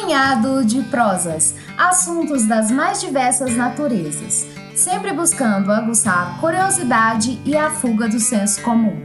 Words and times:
punhado 0.00 0.64
de 0.64 0.82
prosas, 0.84 1.54
assuntos 1.76 2.46
das 2.46 2.70
mais 2.70 3.00
diversas 3.00 3.54
naturezas, 3.54 4.46
sempre 4.74 5.12
buscando 5.12 5.70
aguçar 5.70 6.36
a 6.36 6.40
curiosidade 6.40 7.38
e 7.44 7.54
a 7.54 7.70
fuga 7.70 8.08
do 8.08 8.18
senso 8.18 8.62
comum. 8.62 8.98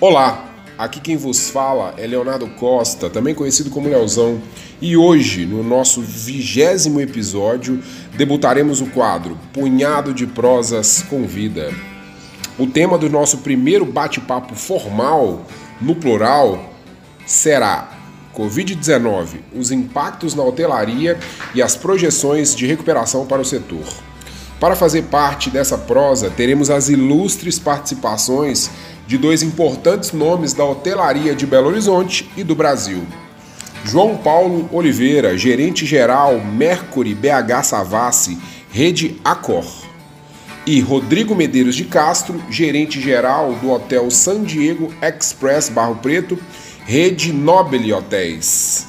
Olá, 0.00 0.44
aqui 0.78 1.00
quem 1.00 1.16
vos 1.16 1.50
fala 1.50 1.94
é 1.98 2.06
Leonardo 2.06 2.46
Costa, 2.50 3.10
também 3.10 3.34
conhecido 3.34 3.68
como 3.68 3.88
Leozão, 3.88 4.40
e 4.80 4.96
hoje, 4.96 5.46
no 5.46 5.64
nosso 5.64 6.00
vigésimo 6.00 7.00
episódio, 7.00 7.82
debutaremos 8.16 8.80
o 8.80 8.86
quadro 8.86 9.36
Punhado 9.52 10.14
de 10.14 10.28
Prosas 10.28 11.02
com 11.10 11.26
Vida. 11.26 11.72
O 12.56 12.66
tema 12.66 12.96
do 12.96 13.10
nosso 13.10 13.38
primeiro 13.38 13.84
bate-papo 13.84 14.54
formal, 14.54 15.44
no 15.80 15.94
plural, 15.94 16.72
será 17.26 17.90
Covid-19, 18.36 19.40
os 19.54 19.70
impactos 19.70 20.34
na 20.34 20.42
hotelaria 20.42 21.18
e 21.54 21.62
as 21.62 21.74
projeções 21.74 22.54
de 22.54 22.66
recuperação 22.66 23.26
para 23.26 23.40
o 23.40 23.44
setor. 23.44 23.86
Para 24.60 24.76
fazer 24.76 25.02
parte 25.04 25.50
dessa 25.50 25.76
prosa, 25.76 26.30
teremos 26.30 26.70
as 26.70 26.88
ilustres 26.88 27.58
participações 27.58 28.70
de 29.06 29.18
dois 29.18 29.42
importantes 29.42 30.12
nomes 30.12 30.52
da 30.52 30.64
hotelaria 30.64 31.34
de 31.34 31.46
Belo 31.46 31.68
Horizonte 31.68 32.28
e 32.36 32.42
do 32.42 32.54
Brasil. 32.54 33.06
João 33.84 34.16
Paulo 34.16 34.68
Oliveira, 34.72 35.36
gerente 35.38 35.86
geral 35.86 36.40
Mercury 36.40 37.14
BH 37.14 37.62
Savassi, 37.64 38.38
rede 38.70 39.16
Accor 39.24 39.85
e 40.66 40.80
Rodrigo 40.80 41.34
Medeiros 41.34 41.76
de 41.76 41.84
Castro, 41.84 42.42
gerente 42.50 43.00
geral 43.00 43.52
do 43.54 43.70
Hotel 43.70 44.10
San 44.10 44.42
Diego 44.42 44.92
Express 45.00 45.68
Barro 45.68 45.94
Preto, 45.96 46.36
rede 46.84 47.32
Nobile 47.32 47.92
Hotéis. 47.92 48.88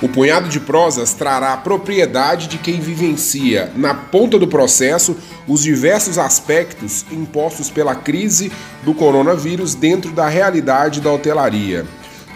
O 0.00 0.08
punhado 0.08 0.48
de 0.48 0.60
prosas 0.60 1.14
trará 1.14 1.54
a 1.54 1.56
propriedade 1.56 2.46
de 2.46 2.58
quem 2.58 2.78
vivencia, 2.78 3.72
na 3.74 3.94
ponta 3.94 4.38
do 4.38 4.46
processo, 4.46 5.16
os 5.48 5.62
diversos 5.62 6.18
aspectos 6.18 7.04
impostos 7.10 7.70
pela 7.70 7.94
crise 7.94 8.52
do 8.84 8.94
coronavírus 8.94 9.74
dentro 9.74 10.12
da 10.12 10.28
realidade 10.28 11.00
da 11.00 11.10
hotelaria. 11.10 11.84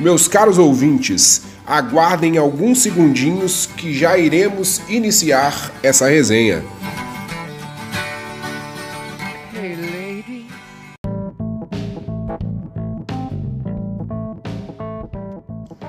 Meus 0.00 0.26
caros 0.26 0.56
ouvintes, 0.58 1.42
aguardem 1.66 2.38
alguns 2.38 2.82
segundinhos 2.82 3.68
que 3.76 3.92
já 3.92 4.16
iremos 4.16 4.80
iniciar 4.88 5.70
essa 5.82 6.08
resenha. 6.08 6.64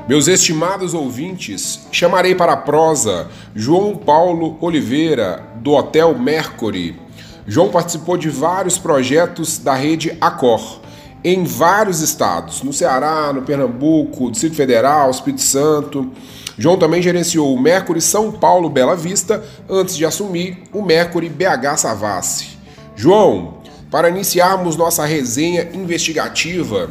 Meus 0.10 0.28
estimados 0.28 0.96
ouvintes, 0.96 1.88
chamarei 1.92 2.34
para 2.34 2.54
a 2.54 2.58
prosa 2.58 3.30
João 3.56 3.96
Paulo 3.96 4.58
Oliveira, 4.60 5.44
do 5.58 5.74
Hotel 5.74 6.18
Mercury. 6.18 7.00
João 7.48 7.70
participou 7.70 8.18
de 8.18 8.28
vários 8.28 8.80
projetos 8.80 9.60
da 9.60 9.76
rede 9.76 10.18
Accor, 10.20 10.82
em 11.24 11.44
vários 11.44 12.02
estados, 12.02 12.64
no 12.64 12.74
Ceará, 12.74 13.32
no 13.32 13.44
Pernambuco, 13.44 14.32
Distrito 14.32 14.56
Federal, 14.56 15.12
Espírito 15.12 15.44
Santo. 15.44 16.12
João 16.58 16.78
também 16.78 17.02
gerenciou 17.02 17.54
o 17.54 17.62
Mercury 17.62 18.02
São 18.02 18.32
Paulo 18.32 18.70
Bela 18.70 18.96
Vista 18.96 19.44
antes 19.70 19.96
de 19.96 20.04
assumir 20.04 20.64
o 20.74 20.82
Mercury 20.82 21.30
BH 21.30 21.78
Savassi. 21.78 22.58
João, 22.96 23.60
para 23.92 24.10
iniciarmos 24.10 24.76
nossa 24.76 25.06
resenha 25.06 25.70
investigativa, 25.74 26.90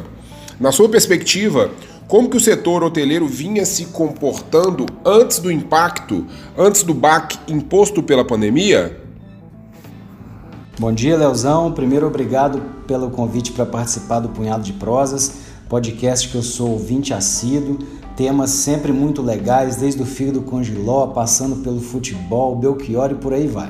na 0.59 0.71
sua 0.71 0.87
perspectiva, 0.87 1.71
como 2.11 2.29
que 2.29 2.35
o 2.35 2.41
setor 2.41 2.83
hoteleiro 2.83 3.25
vinha 3.25 3.65
se 3.65 3.85
comportando 3.85 4.85
antes 5.05 5.39
do 5.39 5.49
impacto, 5.49 6.25
antes 6.57 6.83
do 6.83 6.93
baque 6.93 7.39
imposto 7.47 8.03
pela 8.03 8.25
pandemia? 8.25 8.99
Bom 10.77 10.91
dia, 10.91 11.15
Leozão. 11.15 11.71
Primeiro, 11.71 12.05
obrigado 12.05 12.61
pelo 12.85 13.11
convite 13.11 13.53
para 13.53 13.65
participar 13.65 14.19
do 14.19 14.27
Punhado 14.27 14.61
de 14.61 14.73
Prosas, 14.73 15.35
podcast 15.69 16.27
que 16.27 16.35
eu 16.35 16.43
sou 16.43 16.71
ouvinte 16.71 17.13
assíduo, 17.13 17.79
temas 18.17 18.49
sempre 18.49 18.91
muito 18.91 19.21
legais, 19.21 19.77
desde 19.77 20.01
o 20.01 20.05
fígado 20.05 20.41
com 20.41 20.61
giló, 20.61 21.07
passando 21.07 21.63
pelo 21.63 21.79
futebol, 21.79 22.57
Belchior 22.57 23.11
e 23.11 23.15
por 23.15 23.31
aí 23.31 23.47
vai. 23.47 23.69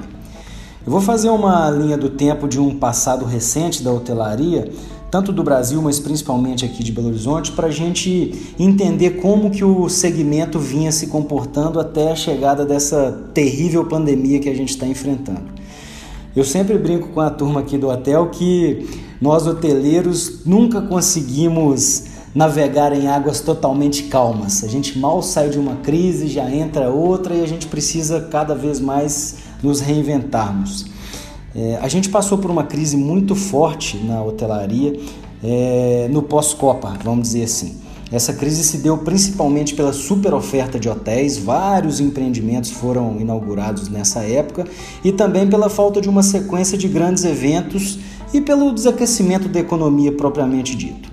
Eu 0.83 0.91
vou 0.91 0.99
fazer 0.99 1.29
uma 1.29 1.69
linha 1.69 1.95
do 1.95 2.09
tempo 2.09 2.47
de 2.47 2.59
um 2.59 2.75
passado 2.79 3.23
recente 3.23 3.83
da 3.83 3.91
hotelaria, 3.93 4.71
tanto 5.11 5.33
do 5.33 5.43
Brasil, 5.43 5.81
mas 5.81 5.99
principalmente 5.99 6.63
aqui 6.63 6.81
de 6.81 6.91
Belo 6.93 7.09
Horizonte, 7.09 7.51
para 7.51 7.67
a 7.67 7.71
gente 7.71 8.53
entender 8.57 9.21
como 9.21 9.51
que 9.51 9.63
o 9.63 9.89
segmento 9.89 10.57
vinha 10.57 10.89
se 10.89 11.07
comportando 11.07 11.81
até 11.81 12.13
a 12.13 12.15
chegada 12.15 12.65
dessa 12.65 13.11
terrível 13.33 13.85
pandemia 13.85 14.39
que 14.39 14.47
a 14.47 14.55
gente 14.55 14.69
está 14.69 14.87
enfrentando. 14.87 15.43
Eu 16.33 16.45
sempre 16.45 16.77
brinco 16.77 17.09
com 17.09 17.19
a 17.19 17.29
turma 17.29 17.59
aqui 17.59 17.77
do 17.77 17.89
hotel 17.89 18.29
que 18.29 18.87
nós 19.19 19.45
hoteleiros 19.45 20.45
nunca 20.45 20.81
conseguimos 20.81 22.05
navegar 22.33 22.93
em 22.93 23.09
águas 23.09 23.41
totalmente 23.41 24.03
calmas. 24.03 24.63
A 24.63 24.67
gente 24.69 24.97
mal 24.97 25.21
sai 25.21 25.49
de 25.49 25.59
uma 25.59 25.75
crise, 25.75 26.29
já 26.29 26.49
entra 26.49 26.89
outra 26.89 27.35
e 27.35 27.43
a 27.43 27.47
gente 27.47 27.67
precisa 27.67 28.21
cada 28.31 28.55
vez 28.55 28.79
mais 28.79 29.39
nos 29.61 29.81
reinventarmos. 29.81 30.85
É, 31.55 31.79
a 31.81 31.87
gente 31.87 32.09
passou 32.09 32.37
por 32.37 32.49
uma 32.49 32.63
crise 32.63 32.95
muito 32.95 33.35
forte 33.35 33.97
na 33.97 34.23
hotelaria 34.23 34.97
é, 35.43 36.07
no 36.09 36.21
pós-Copa, 36.21 36.97
vamos 37.03 37.29
dizer 37.29 37.43
assim. 37.43 37.81
Essa 38.11 38.33
crise 38.33 38.63
se 38.63 38.79
deu 38.79 38.97
principalmente 38.97 39.73
pela 39.73 39.93
super 39.93 40.33
oferta 40.33 40.77
de 40.77 40.89
hotéis, 40.89 41.37
vários 41.37 42.01
empreendimentos 42.01 42.69
foram 42.69 43.17
inaugurados 43.21 43.87
nessa 43.87 44.19
época, 44.21 44.67
e 45.03 45.13
também 45.13 45.47
pela 45.47 45.69
falta 45.69 46.01
de 46.01 46.09
uma 46.09 46.21
sequência 46.21 46.77
de 46.77 46.89
grandes 46.89 47.23
eventos 47.23 47.99
e 48.33 48.41
pelo 48.41 48.73
desaquecimento 48.73 49.47
da 49.47 49.61
economia 49.61 50.11
propriamente 50.11 50.75
dito. 50.75 51.09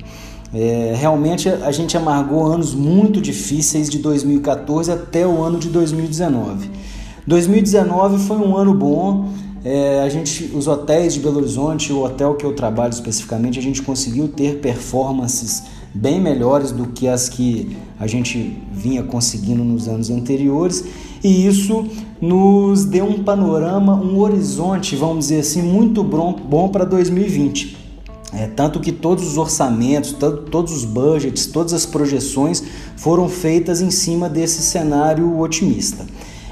É, 0.53 0.95
realmente 0.97 1.49
a 1.49 1.71
gente 1.71 1.97
amargou 1.97 2.47
anos 2.47 2.75
muito 2.75 3.21
difíceis 3.21 3.89
de 3.89 3.99
2014 3.99 4.91
até 4.91 5.27
o 5.27 5.43
ano 5.43 5.59
de 5.59 5.69
2019. 5.69 6.71
2019 7.27 8.27
foi 8.27 8.39
um 8.39 8.57
ano 8.57 8.73
bom, 8.73 9.29
é, 9.65 10.03
a 10.03 10.09
gente, 10.09 10.51
os 10.55 10.69
hotéis 10.69 11.15
de 11.15 11.21
Belo 11.21 11.39
Horizonte, 11.39 11.93
o 11.93 12.05
hotel 12.05 12.35
que 12.35 12.45
eu 12.45 12.55
trabalho 12.55 12.93
especificamente, 12.93 13.59
a 13.59 13.63
gente 13.63 13.83
conseguiu 13.83 14.29
ter 14.29 14.61
performances 14.61 15.65
bem 15.93 16.21
melhores 16.21 16.71
do 16.71 16.87
que 16.87 17.09
as 17.09 17.29
que 17.29 17.77
a 17.99 18.07
gente 18.07 18.57
vinha 18.71 19.03
conseguindo 19.03 19.65
nos 19.65 19.89
anos 19.89 20.11
anteriores, 20.11 20.85
e 21.25 21.47
isso 21.47 21.87
nos 22.21 22.85
deu 22.85 23.05
um 23.05 23.25
panorama, 23.25 23.95
um 23.95 24.19
horizonte, 24.19 24.95
vamos 24.95 25.27
dizer 25.27 25.41
assim, 25.41 25.63
muito 25.63 26.05
bom, 26.05 26.33
bom 26.33 26.69
para 26.69 26.85
2020. 26.85 27.77
É, 28.33 28.47
tanto 28.47 28.79
que 28.79 28.93
todos 28.93 29.27
os 29.27 29.39
orçamentos, 29.39 30.13
todos 30.13 30.73
os 30.73 30.85
budgets, 30.85 31.47
todas 31.47 31.73
as 31.73 31.87
projeções 31.87 32.63
foram 32.97 33.27
feitas 33.27 33.81
em 33.81 33.91
cima 33.91 34.29
desse 34.29 34.61
cenário 34.61 35.41
otimista. 35.41 36.07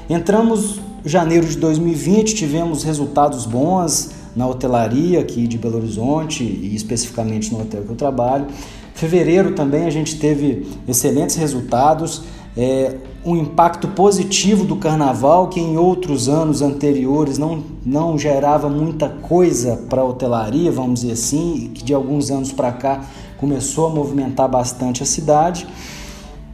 Entramos 0.09 0.79
janeiro 1.05 1.47
de 1.47 1.57
2020 1.57 2.35
tivemos 2.35 2.83
resultados 2.83 3.45
bons 3.45 4.11
na 4.35 4.47
hotelaria 4.47 5.19
aqui 5.19 5.47
de 5.47 5.57
Belo 5.57 5.77
Horizonte 5.77 6.43
e 6.43 6.75
especificamente 6.75 7.51
no 7.51 7.61
hotel 7.61 7.83
que 7.83 7.89
eu 7.89 7.95
trabalho. 7.95 8.47
Fevereiro 8.93 9.53
também 9.53 9.85
a 9.85 9.89
gente 9.89 10.17
teve 10.17 10.67
excelentes 10.87 11.35
resultados, 11.35 12.23
é, 12.55 12.95
um 13.23 13.35
impacto 13.35 13.87
positivo 13.89 14.63
do 14.63 14.75
carnaval 14.75 15.49
que 15.49 15.59
em 15.59 15.77
outros 15.77 16.27
anos 16.27 16.61
anteriores 16.61 17.37
não, 17.37 17.63
não 17.85 18.17
gerava 18.17 18.69
muita 18.69 19.09
coisa 19.09 19.77
para 19.89 20.01
a 20.01 20.05
hotelaria, 20.05 20.71
vamos 20.71 21.01
dizer 21.01 21.13
assim, 21.13 21.71
que 21.73 21.83
de 21.83 21.93
alguns 21.93 22.31
anos 22.31 22.51
para 22.51 22.71
cá 22.71 23.05
começou 23.37 23.87
a 23.87 23.89
movimentar 23.91 24.49
bastante 24.49 25.03
a 25.03 25.05
cidade. 25.05 25.67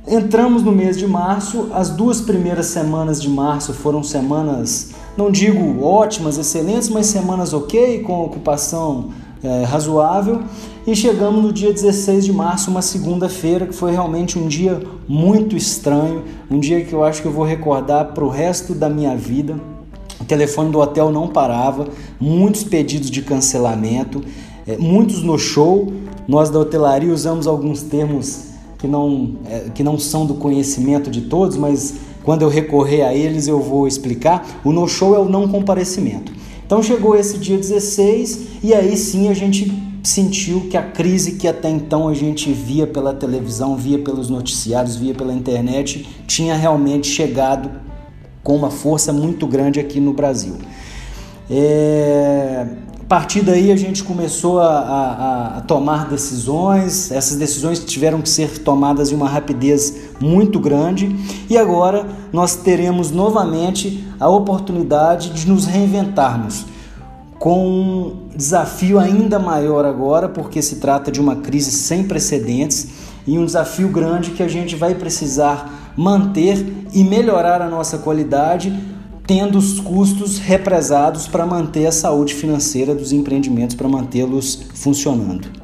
Entramos 0.05 0.63
no 0.63 0.73
mês 0.73 0.97
de 0.97 1.07
março, 1.07 1.69
as 1.73 1.89
duas 1.89 2.19
primeiras 2.19 2.65
semanas 2.65 3.21
de 3.21 3.29
março 3.29 3.73
foram 3.73 4.03
semanas, 4.03 4.91
não 5.15 5.31
digo 5.31 5.81
ótimas, 5.81 6.37
excelentes, 6.37 6.89
mas 6.89 7.05
semanas 7.05 7.53
ok, 7.53 8.01
com 8.01 8.21
ocupação 8.21 9.11
é, 9.41 9.63
razoável. 9.63 10.41
E 10.85 10.93
chegamos 10.93 11.41
no 11.41 11.53
dia 11.53 11.71
16 11.71 12.25
de 12.25 12.33
março, 12.33 12.69
uma 12.69 12.81
segunda-feira, 12.81 13.65
que 13.65 13.73
foi 13.73 13.93
realmente 13.93 14.37
um 14.37 14.45
dia 14.45 14.81
muito 15.07 15.55
estranho, 15.55 16.25
um 16.51 16.59
dia 16.59 16.83
que 16.83 16.91
eu 16.91 17.01
acho 17.01 17.21
que 17.21 17.27
eu 17.29 17.31
vou 17.31 17.45
recordar 17.45 18.13
para 18.13 18.25
o 18.25 18.29
resto 18.29 18.73
da 18.73 18.89
minha 18.89 19.15
vida. 19.15 19.57
O 20.19 20.25
telefone 20.25 20.69
do 20.69 20.79
hotel 20.79 21.13
não 21.13 21.29
parava, 21.29 21.87
muitos 22.19 22.65
pedidos 22.65 23.09
de 23.09 23.21
cancelamento, 23.21 24.21
é, 24.67 24.75
muitos 24.75 25.23
no 25.23 25.39
show. 25.39 25.93
Nós 26.27 26.49
da 26.49 26.59
hotelaria 26.59 27.13
usamos 27.13 27.47
alguns 27.47 27.83
termos 27.83 28.52
que 28.83 28.87
não, 28.89 29.35
é, 29.45 29.69
que 29.73 29.81
não 29.81 29.97
são 29.97 30.25
do 30.25 30.33
conhecimento 30.33 31.09
de 31.09 31.21
todos, 31.21 31.55
mas 31.55 31.93
quando 32.21 32.41
eu 32.41 32.49
recorrer 32.49 33.03
a 33.03 33.15
eles 33.15 33.47
eu 33.47 33.61
vou 33.61 33.87
explicar. 33.87 34.59
O 34.61 34.73
no-show 34.73 35.15
é 35.15 35.19
o 35.19 35.23
não 35.23 35.47
comparecimento. 35.47 36.33
Então 36.65 36.83
chegou 36.83 37.15
esse 37.15 37.37
dia 37.37 37.55
16 37.55 38.39
e 38.61 38.73
aí 38.73 38.97
sim 38.97 39.29
a 39.29 39.33
gente 39.33 39.71
sentiu 40.03 40.67
que 40.69 40.75
a 40.75 40.83
crise 40.83 41.35
que 41.35 41.47
até 41.47 41.69
então 41.69 42.09
a 42.09 42.13
gente 42.13 42.51
via 42.51 42.85
pela 42.85 43.13
televisão, 43.13 43.77
via 43.77 43.99
pelos 43.99 44.29
noticiários, 44.29 44.97
via 44.97 45.13
pela 45.13 45.33
internet, 45.33 46.05
tinha 46.27 46.53
realmente 46.53 47.07
chegado 47.07 47.71
com 48.43 48.53
uma 48.53 48.69
força 48.69 49.13
muito 49.13 49.47
grande 49.47 49.79
aqui 49.79 50.01
no 50.01 50.11
Brasil. 50.11 50.55
É... 51.49 52.67
A 53.03 53.15
partir 53.15 53.41
daí 53.41 53.71
a 53.71 53.75
gente 53.75 54.03
começou 54.03 54.59
a, 54.59 54.79
a, 54.79 55.57
a, 55.57 55.61
tomar 55.61 56.07
decisões, 56.07 57.11
essas 57.11 57.37
decisões 57.37 57.83
tiveram 57.83 58.21
que 58.21 58.29
ser 58.29 58.59
tomadas 58.59 59.11
em 59.11 59.15
uma 59.15 59.27
rapidez 59.27 59.93
muito 60.19 60.59
grande. 60.59 61.13
E 61.49 61.57
agora 61.57 62.07
nós 62.31 62.55
teremos 62.55 63.11
novamente 63.11 64.07
a 64.19 64.29
oportunidade 64.29 65.31
de 65.31 65.47
nos 65.47 65.65
reinventarmos 65.65 66.65
com 67.37 67.67
um 67.67 68.29
desafio 68.35 68.97
ainda 68.97 69.37
maior 69.37 69.83
agora, 69.83 70.29
porque 70.29 70.61
se 70.61 70.77
trata 70.77 71.11
de 71.11 71.19
uma 71.19 71.35
crise 71.35 71.71
sem 71.71 72.05
precedentes 72.05 72.87
e 73.27 73.37
um 73.37 73.45
desafio 73.45 73.89
grande 73.89 74.31
que 74.31 74.41
a 74.41 74.47
gente 74.47 74.77
vai 74.77 74.95
precisar 74.95 75.93
manter 75.95 76.65
e 76.93 77.03
melhorar 77.03 77.61
a 77.61 77.67
nossa 77.67 77.97
qualidade, 77.97 78.73
tendo 79.25 79.57
os 79.57 79.79
custos 79.79 80.37
represados 80.37 81.27
para 81.27 81.45
manter 81.45 81.85
a 81.85 81.91
saúde 81.91 82.33
financeira 82.33 82.93
dos 82.93 83.11
empreendimentos, 83.11 83.75
para 83.75 83.87
mantê-los 83.87 84.67
funcionando. 84.73 85.63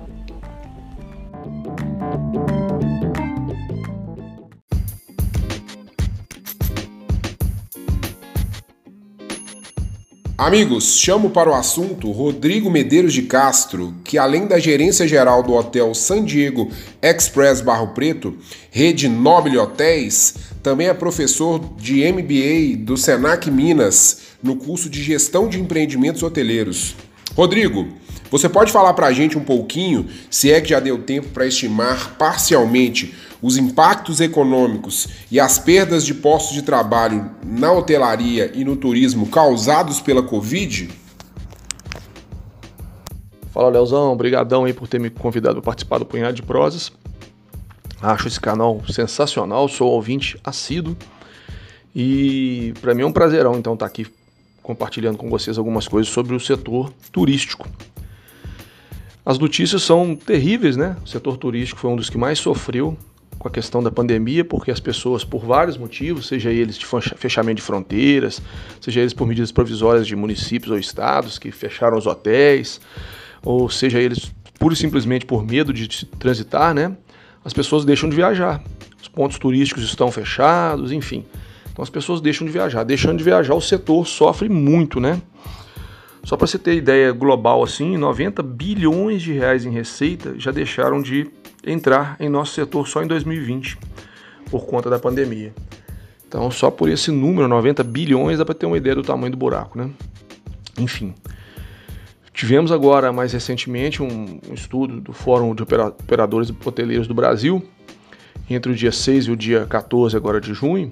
Amigos, 10.39 10.97
chamo 10.97 11.31
para 11.31 11.49
o 11.49 11.53
assunto 11.53 12.09
Rodrigo 12.11 12.71
Medeiros 12.71 13.13
de 13.13 13.23
Castro, 13.23 13.93
que 14.05 14.17
além 14.17 14.47
da 14.47 14.57
gerência 14.57 15.05
geral 15.05 15.43
do 15.43 15.51
Hotel 15.51 15.93
San 15.93 16.23
Diego 16.23 16.69
Express 17.01 17.59
Barro 17.59 17.89
Preto, 17.89 18.37
rede 18.71 19.09
Nobile 19.09 19.57
Hotéis, 19.57 20.35
também 20.61 20.87
é 20.87 20.93
professor 20.93 21.59
de 21.77 22.03
MBA 22.11 22.83
do 22.83 22.97
Senac 22.97 23.49
Minas, 23.49 24.21
no 24.43 24.55
curso 24.55 24.89
de 24.89 25.01
Gestão 25.01 25.47
de 25.47 25.59
Empreendimentos 25.59 26.23
Hoteleiros. 26.23 26.95
Rodrigo, 27.35 27.87
você 28.29 28.47
pode 28.47 28.71
falar 28.71 28.93
para 28.93 29.07
a 29.07 29.13
gente 29.13 29.37
um 29.37 29.43
pouquinho, 29.43 30.07
se 30.29 30.51
é 30.51 30.61
que 30.61 30.69
já 30.69 30.79
deu 30.79 31.01
tempo 31.01 31.29
para 31.29 31.47
estimar 31.47 32.15
parcialmente 32.17 33.15
os 33.41 33.57
impactos 33.57 34.19
econômicos 34.19 35.07
e 35.31 35.39
as 35.39 35.57
perdas 35.57 36.05
de 36.05 36.13
postos 36.13 36.53
de 36.53 36.61
trabalho 36.61 37.31
na 37.43 37.71
hotelaria 37.71 38.51
e 38.53 38.65
no 38.65 38.75
turismo 38.75 39.27
causados 39.27 40.01
pela 40.01 40.21
Covid? 40.21 40.89
Fala, 43.51 43.69
Leozão. 43.69 44.11
Obrigadão 44.11 44.65
aí 44.65 44.73
por 44.73 44.87
ter 44.87 44.99
me 44.99 45.09
convidado 45.09 45.55
para 45.55 45.63
participar 45.63 45.97
do 45.97 46.05
Punhado 46.05 46.33
de 46.33 46.43
Prosas. 46.43 46.91
Acho 48.01 48.27
esse 48.27 48.39
canal 48.39 48.81
sensacional, 48.87 49.67
sou 49.67 49.91
ouvinte 49.91 50.39
assíduo 50.43 50.95
e 51.93 52.73
para 52.81 52.95
mim 52.95 53.01
é 53.01 53.05
um 53.05 53.11
prazerão 53.11 53.57
então 53.57 53.73
estar 53.73 53.85
tá 53.85 53.89
aqui 53.89 54.07
compartilhando 54.63 55.17
com 55.17 55.29
vocês 55.29 55.57
algumas 55.57 55.87
coisas 55.87 56.11
sobre 56.11 56.33
o 56.33 56.39
setor 56.39 56.93
turístico. 57.11 57.67
As 59.25 59.37
notícias 59.37 59.83
são 59.83 60.15
terríveis, 60.15 60.77
né? 60.77 60.95
O 61.03 61.07
setor 61.07 61.37
turístico 61.37 61.79
foi 61.79 61.91
um 61.91 61.95
dos 61.95 62.09
que 62.09 62.17
mais 62.17 62.39
sofreu 62.39 62.97
com 63.37 63.47
a 63.47 63.51
questão 63.51 63.81
da 63.81 63.91
pandemia, 63.91 64.45
porque 64.45 64.71
as 64.71 64.79
pessoas, 64.79 65.23
por 65.23 65.45
vários 65.45 65.77
motivos, 65.77 66.27
seja 66.27 66.51
eles 66.51 66.77
de 66.77 66.85
fechamento 67.15 67.57
de 67.57 67.61
fronteiras, 67.61 68.41
seja 68.81 69.01
eles 69.01 69.13
por 69.13 69.27
medidas 69.27 69.51
provisórias 69.51 70.07
de 70.07 70.15
municípios 70.15 70.71
ou 70.71 70.77
estados 70.77 71.37
que 71.37 71.51
fecharam 71.51 71.97
os 71.97 72.05
hotéis, 72.05 72.79
ou 73.43 73.69
seja 73.69 73.99
eles 73.99 74.31
pura 74.57 74.73
e 74.73 74.77
simplesmente 74.77 75.25
por 75.25 75.45
medo 75.45 75.73
de 75.73 76.05
transitar, 76.05 76.73
né? 76.73 76.95
As 77.43 77.53
pessoas 77.53 77.85
deixam 77.85 78.09
de 78.09 78.15
viajar. 78.15 78.61
Os 79.01 79.07
pontos 79.07 79.39
turísticos 79.39 79.83
estão 79.83 80.11
fechados, 80.11 80.91
enfim. 80.91 81.25
Então 81.71 81.83
as 81.83 81.89
pessoas 81.89 82.21
deixam 82.21 82.45
de 82.45 82.51
viajar. 82.51 82.83
Deixando 82.83 83.17
de 83.17 83.23
viajar, 83.23 83.53
o 83.53 83.61
setor 83.61 84.05
sofre 84.05 84.49
muito, 84.49 84.99
né? 84.99 85.21
Só 86.23 86.35
para 86.35 86.45
você 86.45 86.59
ter 86.59 86.75
ideia 86.75 87.11
global 87.11 87.63
assim, 87.63 87.97
90 87.97 88.43
bilhões 88.43 89.21
de 89.21 89.33
reais 89.33 89.65
em 89.65 89.71
receita 89.71 90.35
já 90.37 90.51
deixaram 90.51 91.01
de 91.01 91.27
entrar 91.65 92.17
em 92.19 92.29
nosso 92.29 92.53
setor 92.53 92.87
só 92.87 93.01
em 93.01 93.07
2020, 93.07 93.77
por 94.51 94.65
conta 94.65 94.89
da 94.89 94.99
pandemia. 94.99 95.53
Então, 96.27 96.51
só 96.51 96.69
por 96.69 96.89
esse 96.89 97.09
número, 97.09 97.47
90 97.47 97.83
bilhões, 97.83 98.37
dá 98.37 98.45
para 98.45 98.53
ter 98.53 98.65
uma 98.65 98.77
ideia 98.77 98.95
do 98.95 99.01
tamanho 99.01 99.31
do 99.31 99.37
buraco, 99.37 99.77
né? 99.77 99.89
Enfim. 100.77 101.15
Tivemos 102.39 102.71
agora, 102.71 103.11
mais 103.11 103.33
recentemente, 103.33 104.01
um, 104.01 104.39
um 104.49 104.53
estudo 104.53 105.01
do 105.01 105.11
Fórum 105.11 105.53
de 105.53 105.61
Operadores 105.61 106.49
Hoteleiros 106.49 107.05
do 107.05 107.13
Brasil, 107.13 107.61
entre 108.49 108.71
o 108.71 108.75
dia 108.75 108.93
6 108.93 109.25
e 109.25 109.31
o 109.31 109.35
dia 109.35 109.65
14 109.65 110.15
agora 110.15 110.39
de 110.39 110.53
junho, 110.53 110.89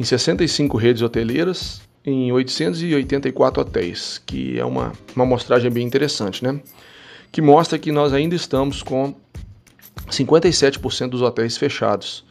em 0.00 0.02
65 0.02 0.78
redes 0.78 1.02
hoteleiras, 1.02 1.82
em 2.02 2.32
884 2.32 3.60
hotéis, 3.60 4.22
que 4.24 4.58
é 4.58 4.64
uma, 4.64 4.92
uma 5.14 5.26
amostragem 5.26 5.70
bem 5.70 5.86
interessante, 5.86 6.42
né? 6.42 6.58
Que 7.30 7.42
mostra 7.42 7.78
que 7.78 7.92
nós 7.92 8.14
ainda 8.14 8.34
estamos 8.34 8.82
com 8.82 9.14
57% 10.08 11.10
dos 11.10 11.20
hotéis 11.20 11.58
fechados 11.58 12.24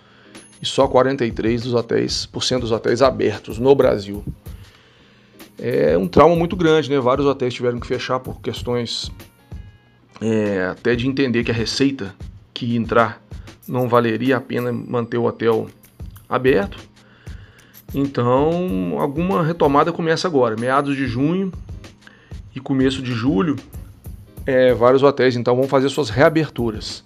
e 0.59 0.65
só 0.65 0.87
43% 0.87 1.61
dos 1.61 1.75
hotéis, 1.75 2.25
por 2.25 2.43
cento 2.43 2.61
dos 2.61 2.71
hotéis 2.71 3.03
abertos 3.03 3.59
no 3.59 3.75
Brasil. 3.75 4.25
É 5.61 5.95
um 5.95 6.07
trauma 6.07 6.35
muito 6.35 6.55
grande, 6.55 6.89
né? 6.89 6.99
Vários 6.99 7.27
hotéis 7.27 7.53
tiveram 7.53 7.79
que 7.79 7.85
fechar 7.85 8.19
por 8.19 8.41
questões 8.41 9.11
é, 10.19 10.65
até 10.65 10.95
de 10.95 11.07
entender 11.07 11.43
que 11.43 11.51
a 11.51 11.53
receita 11.53 12.15
que 12.51 12.75
entrar 12.75 13.21
não 13.67 13.87
valeria 13.87 14.37
a 14.37 14.41
pena 14.41 14.71
manter 14.71 15.17
o 15.17 15.25
hotel 15.25 15.67
aberto. 16.27 16.77
Então, 17.93 18.95
alguma 18.97 19.43
retomada 19.43 19.91
começa 19.91 20.27
agora, 20.27 20.55
meados 20.55 20.95
de 20.95 21.05
junho 21.05 21.51
e 22.55 22.59
começo 22.59 23.01
de 23.01 23.13
julho. 23.13 23.55
É, 24.45 24.73
vários 24.73 25.03
hotéis 25.03 25.35
então 25.35 25.55
vão 25.55 25.67
fazer 25.67 25.89
suas 25.89 26.09
reaberturas. 26.09 27.03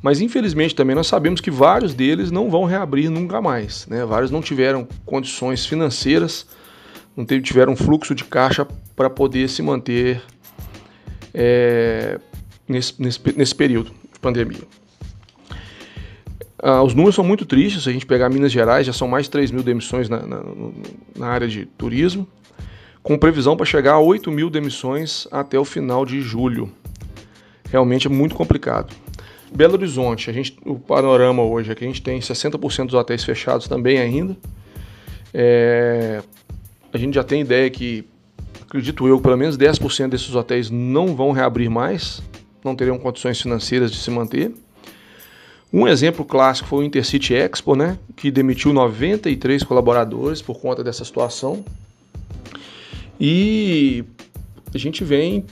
Mas 0.00 0.20
infelizmente 0.20 0.74
também 0.74 0.94
nós 0.94 1.08
sabemos 1.08 1.40
que 1.40 1.50
vários 1.50 1.92
deles 1.92 2.30
não 2.30 2.48
vão 2.48 2.64
reabrir 2.64 3.10
nunca 3.10 3.42
mais. 3.42 3.86
Né? 3.86 4.04
Vários 4.04 4.30
não 4.30 4.40
tiveram 4.40 4.86
condições 5.04 5.66
financeiras, 5.66 6.46
não 7.18 7.40
tiveram 7.40 7.74
fluxo 7.74 8.14
de 8.14 8.22
caixa 8.22 8.64
para 8.94 9.10
poder 9.10 9.48
se 9.48 9.60
manter 9.60 10.22
é, 11.34 12.20
nesse, 12.68 12.94
nesse, 12.96 13.20
nesse 13.36 13.54
período 13.54 13.90
de 14.12 14.20
pandemia. 14.20 14.62
Ah, 16.60 16.82
os 16.82 16.94
números 16.94 17.16
são 17.16 17.24
muito 17.24 17.44
tristes. 17.44 17.82
Se 17.82 17.88
a 17.88 17.92
gente 17.92 18.06
pegar 18.06 18.28
Minas 18.28 18.52
Gerais, 18.52 18.86
já 18.86 18.92
são 18.92 19.08
mais 19.08 19.24
de 19.24 19.30
3 19.32 19.50
mil 19.50 19.64
demissões 19.64 20.08
na, 20.08 20.24
na, 20.24 20.42
na 21.16 21.26
área 21.26 21.48
de 21.48 21.66
turismo, 21.66 22.26
com 23.02 23.18
previsão 23.18 23.56
para 23.56 23.66
chegar 23.66 23.94
a 23.94 24.00
8 24.00 24.30
mil 24.30 24.48
demissões 24.48 25.26
até 25.32 25.58
o 25.58 25.64
final 25.64 26.06
de 26.06 26.20
julho. 26.20 26.70
Realmente 27.68 28.06
é 28.06 28.10
muito 28.10 28.36
complicado. 28.36 28.94
Belo 29.52 29.74
Horizonte, 29.74 30.30
a 30.30 30.32
gente, 30.32 30.56
o 30.64 30.78
panorama 30.78 31.42
hoje 31.42 31.72
é 31.72 31.74
que 31.74 31.84
a 31.84 31.86
gente 31.86 32.02
tem 32.02 32.20
60% 32.20 32.86
dos 32.86 32.94
hotéis 32.94 33.24
fechados 33.24 33.66
também 33.66 33.98
ainda. 33.98 34.36
É, 35.32 36.22
a 36.92 36.98
gente 36.98 37.14
já 37.14 37.24
tem 37.24 37.40
ideia 37.40 37.68
que, 37.70 38.04
acredito 38.62 39.06
eu, 39.06 39.20
pelo 39.20 39.36
menos 39.36 39.56
10% 39.56 40.08
desses 40.08 40.34
hotéis 40.34 40.70
não 40.70 41.14
vão 41.14 41.32
reabrir 41.32 41.68
mais, 41.68 42.22
não 42.64 42.74
teriam 42.74 42.98
condições 42.98 43.40
financeiras 43.40 43.90
de 43.90 43.98
se 43.98 44.10
manter. 44.10 44.52
Um 45.72 45.86
exemplo 45.86 46.24
clássico 46.24 46.68
foi 46.68 46.84
o 46.84 46.86
Intercity 46.86 47.34
Expo, 47.34 47.76
né, 47.76 47.98
que 48.16 48.30
demitiu 48.30 48.72
93 48.72 49.62
colaboradores 49.64 50.40
por 50.40 50.58
conta 50.58 50.82
dessa 50.82 51.04
situação. 51.04 51.64
E 53.20 54.04
a 54.74 54.78
gente 54.78 55.04
vem 55.04 55.44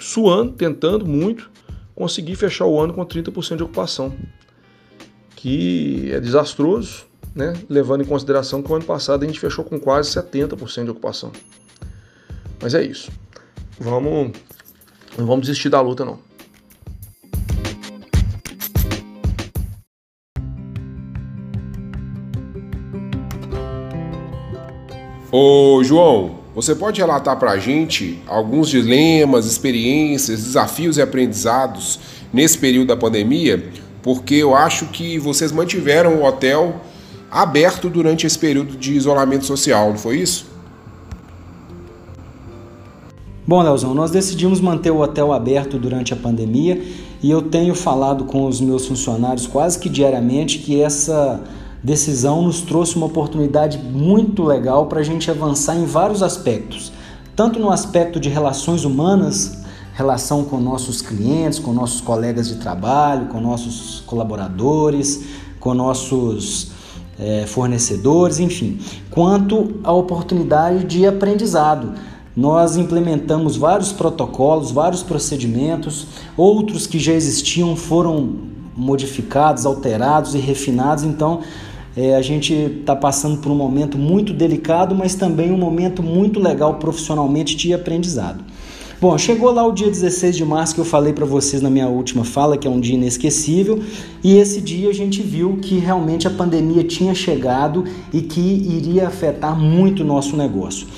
suando, 0.00 0.52
tentando 0.52 1.06
muito 1.06 1.50
conseguir 1.94 2.36
fechar 2.36 2.64
o 2.64 2.80
ano 2.80 2.94
com 2.94 3.04
30% 3.04 3.56
de 3.56 3.62
ocupação, 3.62 4.14
que 5.34 6.10
é 6.12 6.20
desastroso, 6.20 7.07
né? 7.38 7.52
levando 7.70 8.02
em 8.02 8.04
consideração 8.04 8.60
que 8.60 8.72
o 8.72 8.74
ano 8.74 8.84
passado 8.84 9.22
a 9.22 9.26
gente 9.26 9.38
fechou 9.38 9.64
com 9.64 9.78
quase 9.78 10.10
70% 10.10 10.84
de 10.84 10.90
ocupação. 10.90 11.30
Mas 12.60 12.74
é 12.74 12.82
isso. 12.82 13.12
Vamos, 13.78 14.32
não 15.16 15.24
vamos 15.24 15.46
desistir 15.46 15.68
da 15.68 15.80
luta 15.80 16.04
não. 16.04 16.18
Ô 25.30 25.80
João, 25.84 26.40
você 26.56 26.74
pode 26.74 27.00
relatar 27.00 27.38
para 27.38 27.52
a 27.52 27.58
gente 27.58 28.20
alguns 28.26 28.68
dilemas, 28.68 29.46
experiências, 29.46 30.42
desafios 30.42 30.96
e 30.96 31.02
aprendizados 31.02 32.00
nesse 32.32 32.58
período 32.58 32.88
da 32.88 32.96
pandemia? 32.96 33.70
Porque 34.02 34.34
eu 34.34 34.56
acho 34.56 34.86
que 34.86 35.20
vocês 35.20 35.52
mantiveram 35.52 36.16
o 36.16 36.24
hotel 36.24 36.80
aberto 37.30 37.88
durante 37.90 38.26
esse 38.26 38.38
período 38.38 38.76
de 38.76 38.94
isolamento 38.94 39.44
social, 39.44 39.90
não 39.90 39.98
foi 39.98 40.18
isso? 40.18 40.46
Bom, 43.46 43.62
Leozão, 43.62 43.94
nós 43.94 44.10
decidimos 44.10 44.60
manter 44.60 44.90
o 44.90 45.00
hotel 45.00 45.32
aberto 45.32 45.78
durante 45.78 46.12
a 46.12 46.16
pandemia 46.16 46.82
e 47.22 47.30
eu 47.30 47.42
tenho 47.42 47.74
falado 47.74 48.24
com 48.24 48.46
os 48.46 48.60
meus 48.60 48.86
funcionários 48.86 49.46
quase 49.46 49.78
que 49.78 49.88
diariamente 49.88 50.58
que 50.58 50.82
essa 50.82 51.40
decisão 51.82 52.42
nos 52.42 52.60
trouxe 52.60 52.96
uma 52.96 53.06
oportunidade 53.06 53.78
muito 53.78 54.42
legal 54.44 54.86
para 54.86 55.00
a 55.00 55.02
gente 55.02 55.30
avançar 55.30 55.76
em 55.76 55.86
vários 55.86 56.22
aspectos, 56.22 56.92
tanto 57.34 57.58
no 57.58 57.70
aspecto 57.70 58.20
de 58.20 58.28
relações 58.28 58.84
humanas, 58.84 59.62
relação 59.94 60.44
com 60.44 60.58
nossos 60.60 61.00
clientes, 61.00 61.58
com 61.58 61.72
nossos 61.72 62.00
colegas 62.00 62.48
de 62.48 62.56
trabalho, 62.56 63.26
com 63.26 63.40
nossos 63.40 64.00
colaboradores, 64.06 65.24
com 65.58 65.72
nossos 65.72 66.70
é, 67.18 67.44
fornecedores, 67.46 68.38
enfim, 68.38 68.78
quanto 69.10 69.80
à 69.82 69.92
oportunidade 69.92 70.84
de 70.84 71.06
aprendizado. 71.06 71.94
Nós 72.36 72.76
implementamos 72.76 73.56
vários 73.56 73.90
protocolos, 73.92 74.70
vários 74.70 75.02
procedimentos, 75.02 76.06
outros 76.36 76.86
que 76.86 76.98
já 76.98 77.12
existiam 77.12 77.74
foram 77.74 78.46
modificados, 78.76 79.66
alterados 79.66 80.36
e 80.36 80.38
refinados. 80.38 81.02
Então, 81.02 81.40
é, 81.96 82.14
a 82.14 82.22
gente 82.22 82.54
está 82.54 82.94
passando 82.94 83.38
por 83.38 83.50
um 83.50 83.56
momento 83.56 83.98
muito 83.98 84.32
delicado, 84.32 84.94
mas 84.94 85.16
também 85.16 85.50
um 85.50 85.58
momento 85.58 86.00
muito 86.00 86.38
legal 86.38 86.74
profissionalmente 86.74 87.56
de 87.56 87.74
aprendizado. 87.74 88.44
Bom, 89.00 89.16
chegou 89.16 89.52
lá 89.52 89.64
o 89.64 89.70
dia 89.70 89.86
16 89.86 90.36
de 90.36 90.44
março 90.44 90.74
que 90.74 90.80
eu 90.80 90.84
falei 90.84 91.12
para 91.12 91.24
vocês 91.24 91.62
na 91.62 91.70
minha 91.70 91.86
última 91.86 92.24
fala, 92.24 92.56
que 92.58 92.66
é 92.66 92.70
um 92.70 92.80
dia 92.80 92.96
inesquecível, 92.96 93.80
e 94.24 94.36
esse 94.36 94.60
dia 94.60 94.90
a 94.90 94.92
gente 94.92 95.22
viu 95.22 95.56
que 95.62 95.78
realmente 95.78 96.26
a 96.26 96.30
pandemia 96.30 96.82
tinha 96.82 97.14
chegado 97.14 97.84
e 98.12 98.22
que 98.22 98.40
iria 98.40 99.06
afetar 99.06 99.56
muito 99.56 100.02
o 100.02 100.04
nosso 100.04 100.36
negócio. 100.36 100.88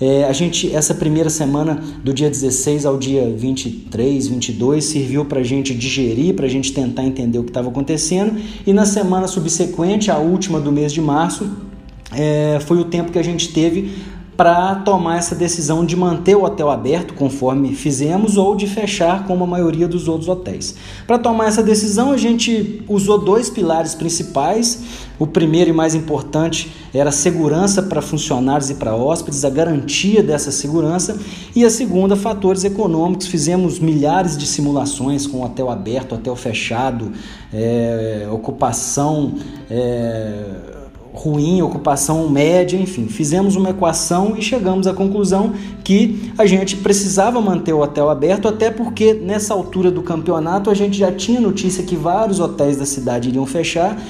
É, 0.00 0.24
a 0.24 0.32
gente, 0.32 0.74
essa 0.74 0.94
primeira 0.94 1.28
semana, 1.28 1.78
do 2.02 2.14
dia 2.14 2.30
16 2.30 2.86
ao 2.86 2.96
dia 2.96 3.30
23, 3.36 4.28
22, 4.28 4.82
serviu 4.82 5.26
para 5.26 5.40
a 5.40 5.44
gente 5.44 5.74
digerir, 5.74 6.34
para 6.34 6.46
a 6.46 6.48
gente 6.48 6.72
tentar 6.72 7.04
entender 7.04 7.38
o 7.38 7.44
que 7.44 7.50
estava 7.50 7.68
acontecendo, 7.68 8.40
e 8.66 8.72
na 8.72 8.86
semana 8.86 9.26
subsequente, 9.26 10.10
a 10.10 10.16
última 10.16 10.58
do 10.58 10.72
mês 10.72 10.94
de 10.94 11.02
março, 11.02 11.46
é, 12.12 12.58
foi 12.60 12.78
o 12.78 12.84
tempo 12.84 13.12
que 13.12 13.18
a 13.18 13.22
gente 13.22 13.52
teve 13.52 13.92
para 14.40 14.74
tomar 14.76 15.18
essa 15.18 15.34
decisão 15.34 15.84
de 15.84 15.94
manter 15.94 16.34
o 16.34 16.44
hotel 16.44 16.70
aberto, 16.70 17.12
conforme 17.12 17.74
fizemos, 17.74 18.38
ou 18.38 18.56
de 18.56 18.66
fechar, 18.66 19.26
como 19.26 19.44
a 19.44 19.46
maioria 19.46 19.86
dos 19.86 20.08
outros 20.08 20.30
hotéis. 20.30 20.76
Para 21.06 21.18
tomar 21.18 21.48
essa 21.48 21.62
decisão, 21.62 22.10
a 22.10 22.16
gente 22.16 22.82
usou 22.88 23.18
dois 23.18 23.50
pilares 23.50 23.94
principais. 23.94 24.80
O 25.18 25.26
primeiro 25.26 25.68
e 25.68 25.74
mais 25.74 25.94
importante 25.94 26.72
era 26.94 27.10
a 27.10 27.12
segurança 27.12 27.82
para 27.82 28.00
funcionários 28.00 28.70
e 28.70 28.76
para 28.76 28.96
hóspedes, 28.96 29.44
a 29.44 29.50
garantia 29.50 30.22
dessa 30.22 30.50
segurança, 30.50 31.20
e 31.54 31.62
a 31.62 31.68
segunda, 31.68 32.16
fatores 32.16 32.64
econômicos. 32.64 33.26
Fizemos 33.26 33.78
milhares 33.78 34.38
de 34.38 34.46
simulações 34.46 35.26
com 35.26 35.44
hotel 35.44 35.68
aberto, 35.68 36.14
hotel 36.14 36.34
fechado, 36.34 37.12
é, 37.52 38.26
ocupação. 38.32 39.34
É, 39.70 40.79
ruim, 41.12 41.60
ocupação 41.60 42.28
média, 42.30 42.78
enfim, 42.78 43.06
fizemos 43.06 43.56
uma 43.56 43.70
equação 43.70 44.34
e 44.36 44.42
chegamos 44.42 44.86
à 44.86 44.94
conclusão 44.94 45.52
que 45.82 46.32
a 46.38 46.46
gente 46.46 46.76
precisava 46.76 47.40
manter 47.40 47.72
o 47.72 47.80
hotel 47.80 48.08
aberto, 48.08 48.46
até 48.46 48.70
porque 48.70 49.14
nessa 49.14 49.52
altura 49.52 49.90
do 49.90 50.02
campeonato 50.02 50.70
a 50.70 50.74
gente 50.74 50.96
já 50.96 51.10
tinha 51.10 51.40
notícia 51.40 51.82
que 51.82 51.96
vários 51.96 52.38
hotéis 52.38 52.76
da 52.76 52.86
cidade 52.86 53.28
iriam 53.28 53.44
fechar 53.44 54.00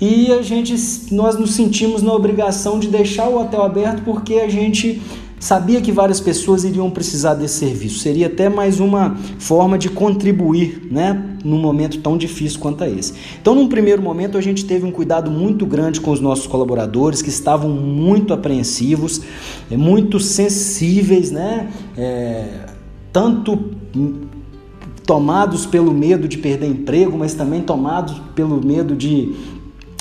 e 0.00 0.32
a 0.32 0.42
gente 0.42 0.74
nós 1.12 1.36
nos 1.38 1.54
sentimos 1.54 2.02
na 2.02 2.12
obrigação 2.12 2.78
de 2.78 2.88
deixar 2.88 3.28
o 3.28 3.40
hotel 3.40 3.62
aberto 3.62 4.02
porque 4.04 4.34
a 4.34 4.48
gente 4.48 5.00
Sabia 5.40 5.80
que 5.80 5.92
várias 5.92 6.20
pessoas 6.20 6.64
iriam 6.64 6.90
precisar 6.90 7.34
desse 7.34 7.58
serviço. 7.58 8.00
Seria 8.00 8.26
até 8.26 8.48
mais 8.48 8.80
uma 8.80 9.16
forma 9.38 9.78
de 9.78 9.88
contribuir, 9.88 10.88
né, 10.90 11.36
num 11.44 11.58
momento 11.58 12.00
tão 12.00 12.18
difícil 12.18 12.58
quanto 12.58 12.84
esse. 12.84 13.14
Então, 13.40 13.54
num 13.54 13.68
primeiro 13.68 14.02
momento, 14.02 14.36
a 14.36 14.40
gente 14.40 14.64
teve 14.64 14.84
um 14.84 14.90
cuidado 14.90 15.30
muito 15.30 15.64
grande 15.64 16.00
com 16.00 16.10
os 16.10 16.20
nossos 16.20 16.46
colaboradores, 16.46 17.22
que 17.22 17.28
estavam 17.28 17.70
muito 17.70 18.34
apreensivos, 18.34 19.20
é, 19.70 19.76
muito 19.76 20.18
sensíveis, 20.18 21.30
né, 21.30 21.68
é, 21.96 22.66
tanto 23.12 23.58
tomados 25.08 25.64
pelo 25.64 25.90
medo 25.94 26.28
de 26.28 26.36
perder 26.36 26.66
emprego, 26.66 27.16
mas 27.16 27.32
também 27.32 27.62
tomados 27.62 28.20
pelo 28.34 28.62
medo 28.62 28.94
de 28.94 29.32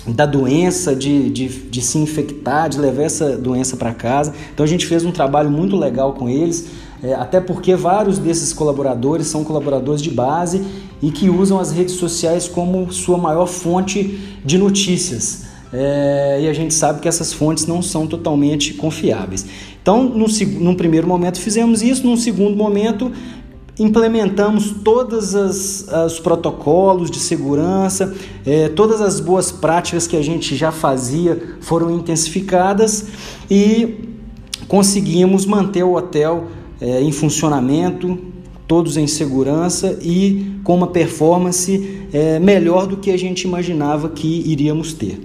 da 0.08 0.26
doença, 0.26 0.96
de, 0.96 1.30
de, 1.30 1.48
de 1.48 1.82
se 1.82 1.98
infectar, 1.98 2.70
de 2.70 2.80
levar 2.80 3.04
essa 3.04 3.38
doença 3.38 3.76
para 3.76 3.94
casa. 3.94 4.34
Então 4.54 4.64
a 4.64 4.68
gente 4.68 4.86
fez 4.86 5.04
um 5.04 5.12
trabalho 5.12 5.50
muito 5.50 5.76
legal 5.76 6.14
com 6.14 6.30
eles, 6.30 6.68
é, 7.04 7.14
até 7.14 7.40
porque 7.40 7.76
vários 7.76 8.18
desses 8.18 8.54
colaboradores 8.54 9.28
são 9.28 9.44
colaboradores 9.44 10.02
de 10.02 10.10
base 10.10 10.64
e 11.02 11.12
que 11.12 11.30
usam 11.30 11.60
as 11.60 11.72
redes 11.72 11.96
sociais 11.96 12.48
como 12.48 12.92
sua 12.92 13.18
maior 13.18 13.46
fonte 13.46 14.20
de 14.44 14.58
notícias. 14.58 15.46
É, 15.72 16.40
e 16.42 16.48
a 16.48 16.54
gente 16.54 16.74
sabe 16.74 17.02
que 17.02 17.08
essas 17.08 17.34
fontes 17.34 17.68
não 17.68 17.82
são 17.82 18.08
totalmente 18.08 18.74
confiáveis. 18.74 19.46
Então, 19.82 20.04
no, 20.04 20.28
num 20.60 20.76
primeiro 20.76 21.08
momento 21.08 21.40
fizemos 21.40 21.82
isso, 21.82 22.06
num 22.06 22.16
segundo 22.16 22.56
momento 22.56 23.12
implementamos 23.80 24.72
todos 24.84 25.34
os 25.34 26.20
protocolos 26.20 27.12
de 27.12 27.20
segurança, 27.20 28.14
é, 28.46 28.70
todas 28.70 29.02
as 29.02 29.20
boas 29.20 29.52
práticas 29.52 30.08
que 30.08 30.18
a 30.18 30.22
gente 30.22 30.56
já 30.56 30.72
fazia 30.72 31.58
foram 31.62 31.92
intensificadas 31.92 33.06
e 33.50 34.06
conseguimos 34.68 35.46
manter 35.46 35.84
o 35.84 35.96
hotel 35.96 36.48
é, 36.82 37.02
em 37.02 37.12
funcionamento, 37.12 38.18
todos 38.68 38.98
em 38.98 39.08
segurança 39.08 39.98
e 40.02 40.60
com 40.64 40.76
uma 40.76 40.88
performance 40.88 42.08
é, 42.12 42.40
melhor 42.40 42.86
do 42.86 42.98
que 42.98 43.12
a 43.12 43.18
gente 43.18 43.44
imaginava 43.44 44.10
que 44.10 44.44
iríamos 44.46 44.92
ter. 44.92 45.22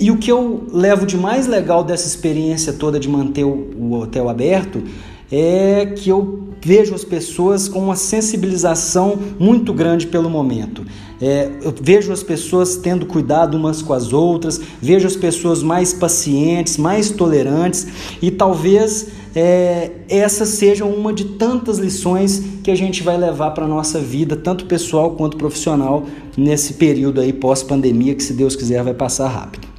E 0.00 0.10
o 0.10 0.16
que 0.16 0.30
eu 0.30 0.64
levo 0.72 1.04
de 1.04 1.16
mais 1.16 1.46
legal 1.46 1.82
dessa 1.82 2.06
experiência 2.06 2.72
toda 2.72 2.98
de 3.00 3.08
manter 3.08 3.44
o, 3.44 3.70
o 3.76 4.00
hotel 4.00 4.28
aberto 4.28 4.82
é 5.30 5.86
que 5.86 6.08
eu 6.08 6.51
vejo 6.64 6.94
as 6.94 7.04
pessoas 7.04 7.68
com 7.68 7.80
uma 7.80 7.96
sensibilização 7.96 9.18
muito 9.38 9.72
grande 9.72 10.06
pelo 10.06 10.30
momento. 10.30 10.84
É, 11.20 11.50
eu 11.62 11.74
vejo 11.80 12.12
as 12.12 12.22
pessoas 12.22 12.76
tendo 12.76 13.06
cuidado 13.06 13.56
umas 13.56 13.82
com 13.82 13.92
as 13.92 14.12
outras, 14.12 14.60
vejo 14.80 15.06
as 15.06 15.16
pessoas 15.16 15.62
mais 15.62 15.92
pacientes, 15.92 16.76
mais 16.76 17.10
tolerantes 17.10 17.86
e 18.20 18.30
talvez 18.30 19.08
é, 19.34 19.90
essa 20.08 20.44
seja 20.44 20.84
uma 20.84 21.12
de 21.12 21.24
tantas 21.24 21.78
lições 21.78 22.42
que 22.62 22.70
a 22.70 22.74
gente 22.74 23.02
vai 23.02 23.16
levar 23.16 23.52
para 23.52 23.64
a 23.64 23.68
nossa 23.68 23.98
vida, 23.98 24.36
tanto 24.36 24.66
pessoal 24.66 25.12
quanto 25.12 25.36
profissional, 25.36 26.06
nesse 26.36 26.74
período 26.74 27.20
aí 27.20 27.32
pós-pandemia 27.32 28.14
que, 28.14 28.22
se 28.22 28.32
Deus 28.32 28.54
quiser, 28.54 28.82
vai 28.82 28.94
passar 28.94 29.28
rápido. 29.28 29.71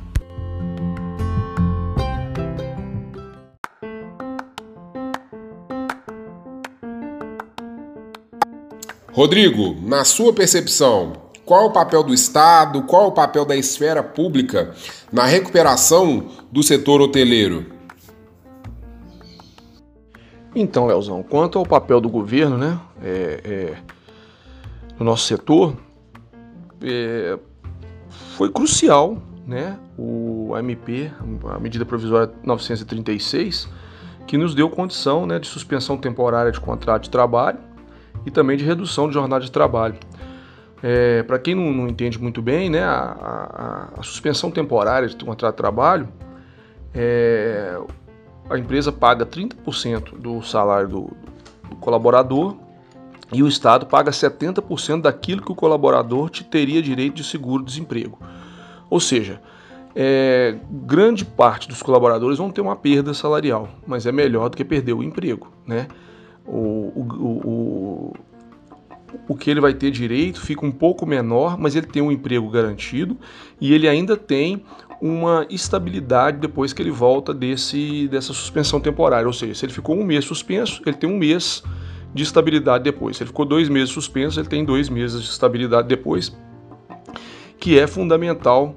Rodrigo, 9.13 9.75
na 9.87 10.03
sua 10.03 10.33
percepção, 10.33 11.13
qual 11.45 11.67
o 11.67 11.71
papel 11.71 12.01
do 12.01 12.15
Estado, 12.15 12.81
qual 12.81 13.09
o 13.09 13.11
papel 13.11 13.45
da 13.45 13.55
esfera 13.55 14.01
pública 14.01 14.73
na 15.11 15.23
recuperação 15.25 16.29
do 16.51 16.63
setor 16.63 16.99
hoteleiro? 16.99 17.63
Então, 20.55 20.87
Leozão, 20.87 21.21
quanto 21.21 21.59
ao 21.59 21.65
papel 21.65 22.01
do 22.01 22.09
governo, 22.09 22.57
né, 22.57 22.79
é, 23.03 23.41
é, 23.43 23.77
no 24.97 25.05
nosso 25.05 25.27
setor, 25.27 25.75
é, 26.81 27.37
foi 28.35 28.49
crucial, 28.49 29.21
né, 29.45 29.77
o 29.95 30.57
MP, 30.57 31.11
a 31.53 31.59
medida 31.59 31.85
provisória 31.85 32.33
936, 32.43 33.69
que 34.25 34.39
nos 34.39 34.55
deu 34.55 34.71
condição, 34.71 35.27
né, 35.27 35.37
de 35.37 35.45
suspensão 35.45 35.97
temporária 35.97 36.51
de 36.51 36.59
contrato 36.59 37.03
de 37.03 37.09
trabalho 37.11 37.59
e 38.25 38.31
também 38.31 38.57
de 38.57 38.63
redução 38.63 39.07
de 39.07 39.13
jornada 39.13 39.43
de 39.43 39.51
trabalho. 39.51 39.95
É, 40.81 41.23
Para 41.23 41.39
quem 41.39 41.55
não, 41.55 41.71
não, 41.71 41.87
entende 41.87 42.19
muito 42.19 42.41
bem, 42.41 42.69
né, 42.69 42.83
a, 42.83 42.89
a, 43.95 43.99
a, 43.99 44.03
suspensão 44.03 44.51
temporária 44.51 45.07
de 45.07 45.15
contrato 45.15 45.53
de 45.53 45.57
trabalho, 45.57 46.09
é, 46.93 47.79
a 48.49 48.57
empresa 48.57 48.91
paga 48.91 49.25
30% 49.25 50.17
do 50.17 50.41
salário 50.41 50.89
do, 50.89 51.11
do, 51.69 51.75
colaborador 51.77 52.57
e 53.31 53.41
o 53.41 53.47
Estado 53.47 53.85
paga 53.85 54.11
70% 54.11 55.01
daquilo 55.01 55.41
que 55.41 55.51
o 55.51 55.55
colaborador 55.55 56.29
te 56.29 56.43
teria 56.43 56.81
direito 56.81 57.15
de 57.15 57.23
seguro-desemprego. 57.23 58.19
Ou 58.89 58.99
seja, 58.99 59.41
é, 59.95 60.57
grande 60.69 61.23
parte 61.23 61.67
dos 61.67 61.81
colaboradores 61.81 62.37
vão 62.37 62.51
ter 62.51 62.61
uma 62.61 62.75
perda 62.75 63.13
salarial, 63.13 63.69
mas 63.87 64.05
é 64.05 64.11
melhor 64.11 64.49
do 64.49 64.57
que 64.57 64.65
perder 64.65 64.93
o 64.93 65.01
emprego, 65.01 65.51
né? 65.65 65.87
O, 66.45 66.91
o, 66.95 67.03
o, 67.45 68.13
o 69.27 69.35
que 69.35 69.49
ele 69.49 69.61
vai 69.61 69.73
ter 69.73 69.91
direito 69.91 70.41
fica 70.41 70.65
um 70.65 70.71
pouco 70.71 71.05
menor, 71.05 71.57
mas 71.57 71.75
ele 71.75 71.87
tem 71.87 72.01
um 72.01 72.11
emprego 72.11 72.49
garantido 72.49 73.17
e 73.59 73.73
ele 73.73 73.87
ainda 73.87 74.17
tem 74.17 74.63
uma 75.01 75.45
estabilidade 75.49 76.37
depois 76.39 76.71
que 76.71 76.81
ele 76.81 76.91
volta 76.91 77.33
desse, 77.33 78.07
dessa 78.07 78.33
suspensão 78.33 78.79
temporária. 78.79 79.27
Ou 79.27 79.33
seja, 79.33 79.53
se 79.53 79.65
ele 79.65 79.73
ficou 79.73 79.97
um 79.97 80.03
mês 80.03 80.25
suspenso, 80.25 80.81
ele 80.85 80.95
tem 80.95 81.09
um 81.09 81.17
mês 81.17 81.63
de 82.13 82.23
estabilidade 82.23 82.83
depois. 82.83 83.17
Se 83.17 83.23
ele 83.23 83.27
ficou 83.27 83.45
dois 83.45 83.67
meses 83.67 83.89
suspenso, 83.89 84.39
ele 84.39 84.47
tem 84.47 84.63
dois 84.63 84.87
meses 84.89 85.21
de 85.21 85.29
estabilidade 85.29 85.87
depois, 85.87 86.35
que 87.59 87.77
é 87.77 87.87
fundamental 87.87 88.75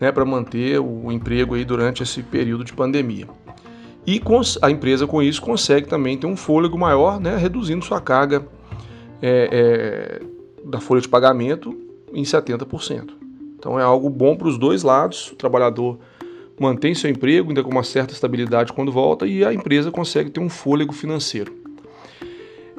né, 0.00 0.10
para 0.10 0.24
manter 0.24 0.80
o 0.80 1.12
emprego 1.12 1.54
aí 1.54 1.64
durante 1.64 2.02
esse 2.02 2.22
período 2.22 2.64
de 2.64 2.72
pandemia. 2.72 3.28
E 4.06 4.20
a 4.62 4.70
empresa 4.70 5.06
com 5.06 5.22
isso 5.22 5.42
consegue 5.42 5.86
também 5.86 6.16
ter 6.16 6.26
um 6.26 6.36
fôlego 6.36 6.78
maior, 6.78 7.20
né, 7.20 7.36
reduzindo 7.36 7.84
sua 7.84 8.00
carga 8.00 8.46
é, 9.22 9.48
é, 9.52 10.22
da 10.64 10.80
folha 10.80 11.00
de 11.00 11.08
pagamento 11.08 11.76
em 12.12 12.22
70%. 12.22 13.10
Então 13.58 13.78
é 13.78 13.82
algo 13.82 14.08
bom 14.08 14.36
para 14.36 14.48
os 14.48 14.58
dois 14.58 14.82
lados. 14.82 15.30
O 15.32 15.36
trabalhador 15.36 15.98
mantém 16.58 16.94
seu 16.94 17.10
emprego, 17.10 17.48
ainda 17.48 17.62
com 17.62 17.70
uma 17.70 17.84
certa 17.84 18.12
estabilidade 18.12 18.72
quando 18.72 18.90
volta, 18.90 19.26
e 19.26 19.44
a 19.44 19.52
empresa 19.52 19.90
consegue 19.90 20.30
ter 20.30 20.40
um 20.40 20.48
fôlego 20.48 20.92
financeiro. 20.92 21.60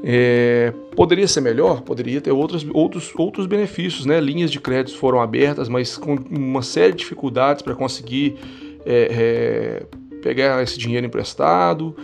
É, 0.03 0.73
poderia 0.95 1.27
ser 1.27 1.41
melhor? 1.41 1.81
Poderia 1.81 2.19
ter 2.19 2.31
outros, 2.31 2.65
outros, 2.73 3.13
outros 3.15 3.45
benefícios, 3.45 4.05
né? 4.05 4.19
Linhas 4.19 4.51
de 4.51 4.59
crédito 4.59 4.97
foram 4.97 5.21
abertas, 5.21 5.69
mas 5.69 5.97
com 5.97 6.15
uma 6.15 6.63
série 6.63 6.91
de 6.93 6.99
dificuldades 6.99 7.61
para 7.61 7.75
conseguir 7.75 8.35
é, 8.83 9.83
é, 9.83 9.85
pegar 10.21 10.61
esse 10.61 10.77
dinheiro 10.77 11.05
emprestado. 11.05 11.95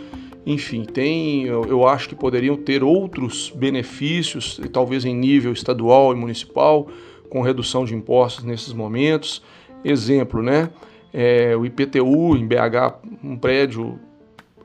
Enfim, 0.45 0.83
tem, 0.83 1.43
eu, 1.43 1.65
eu, 1.65 1.87
acho 1.87 2.07
que 2.07 2.15
poderiam 2.15 2.55
ter 2.55 2.83
outros 2.83 3.51
benefícios, 3.53 4.59
talvez 4.71 5.03
em 5.03 5.13
nível 5.13 5.51
estadual 5.51 6.13
e 6.13 6.15
municipal, 6.15 6.87
com 7.29 7.41
redução 7.41 7.83
de 7.83 7.93
impostos 7.93 8.45
nesses 8.45 8.71
momentos. 8.71 9.43
Exemplo, 9.83 10.41
né? 10.41 10.69
É, 11.13 11.55
o 11.55 11.65
IPTU 11.65 12.37
em 12.37 12.47
BH, 12.47 12.99
um 13.23 13.37
prédio 13.37 13.99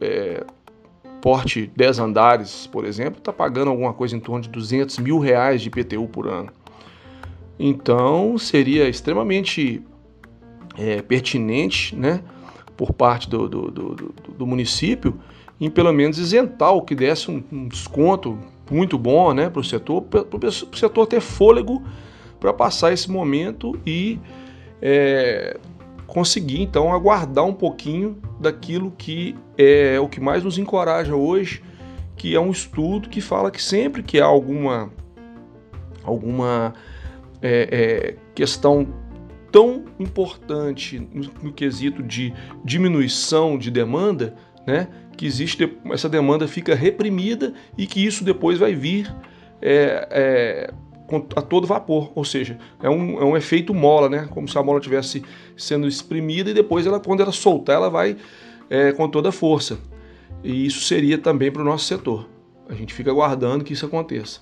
é, 0.00 0.44
porte 1.20 1.70
10 1.76 1.98
andares, 2.00 2.66
por 2.66 2.84
exemplo, 2.84 3.18
está 3.18 3.32
pagando 3.32 3.70
alguma 3.70 3.92
coisa 3.92 4.16
em 4.16 4.20
torno 4.20 4.42
de 4.42 4.48
200 4.48 4.98
mil 4.98 5.18
reais 5.18 5.62
de 5.62 5.68
IPTU 5.68 6.08
por 6.08 6.28
ano. 6.28 6.50
Então, 7.58 8.36
seria 8.38 8.88
extremamente 8.88 9.82
é, 10.76 11.00
pertinente, 11.00 11.94
né, 11.94 12.20
por 12.76 12.92
parte 12.92 13.28
do, 13.28 13.48
do, 13.48 13.70
do, 13.70 14.14
do, 14.36 14.46
município, 14.46 15.18
em 15.60 15.70
pelo 15.70 15.92
menos 15.92 16.18
isentar 16.18 16.72
o 16.72 16.82
que 16.82 16.94
desse 16.94 17.30
um, 17.30 17.42
um 17.52 17.68
desconto 17.68 18.38
muito 18.70 18.98
bom 18.98 19.32
né, 19.32 19.50
para 19.50 19.60
o 19.60 19.64
setor, 19.64 20.02
para 20.02 20.24
o 20.36 20.52
setor 20.52 21.06
ter 21.06 21.20
fôlego 21.20 21.82
para 22.40 22.52
passar 22.52 22.92
esse 22.92 23.10
momento 23.10 23.78
e 23.86 24.18
é, 24.80 25.56
conseguir 26.06 26.60
então 26.60 26.92
aguardar 26.92 27.44
um 27.44 27.54
pouquinho 27.54 28.18
daquilo 28.40 28.90
que 28.90 29.36
é 29.56 30.00
o 30.00 30.08
que 30.08 30.20
mais 30.20 30.42
nos 30.42 30.58
encoraja 30.58 31.14
hoje, 31.14 31.62
que 32.16 32.34
é 32.34 32.40
um 32.40 32.50
estudo 32.50 33.08
que 33.08 33.20
fala 33.20 33.50
que 33.50 33.62
sempre 33.62 34.02
que 34.02 34.20
há 34.20 34.24
alguma 34.24 34.90
alguma 36.02 36.74
é, 37.40 37.68
é, 37.70 38.16
questão 38.34 38.88
tão 39.52 39.84
importante 40.00 40.98
no, 40.98 41.30
no, 41.42 41.52
quesito 41.52 42.02
de 42.02 42.32
diminuição 42.64 43.58
de 43.58 43.70
demanda, 43.70 44.34
né, 44.66 44.88
que 45.16 45.26
existe 45.26 45.70
essa 45.92 46.08
demanda 46.08 46.48
fica 46.48 46.74
reprimida 46.74 47.52
e 47.76 47.86
que 47.86 48.04
isso 48.04 48.24
depois 48.24 48.58
vai 48.58 48.74
vir 48.74 49.14
é, 49.60 50.08
é 50.10 50.74
a 51.36 51.42
todo 51.42 51.66
vapor, 51.66 52.10
ou 52.14 52.24
seja, 52.24 52.58
é 52.82 52.88
um, 52.88 53.20
é 53.20 53.24
um 53.24 53.36
efeito 53.36 53.74
mola, 53.74 54.08
né? 54.08 54.26
Como 54.30 54.48
se 54.48 54.56
a 54.56 54.62
mola 54.62 54.78
estivesse 54.78 55.22
sendo 55.54 55.86
exprimida 55.86 56.50
e 56.50 56.54
depois 56.54 56.86
ela, 56.86 56.98
quando 56.98 57.20
ela 57.20 57.32
soltar, 57.32 57.76
ela 57.76 57.90
vai 57.90 58.16
é, 58.70 58.92
com 58.92 59.06
toda 59.06 59.28
a 59.28 59.32
força. 59.32 59.78
E 60.42 60.64
isso 60.64 60.80
seria 60.80 61.18
também 61.18 61.52
para 61.52 61.60
o 61.60 61.64
nosso 61.64 61.84
setor. 61.84 62.30
A 62.66 62.74
gente 62.74 62.94
fica 62.94 63.10
aguardando 63.10 63.62
que 63.62 63.74
isso 63.74 63.84
aconteça. 63.84 64.40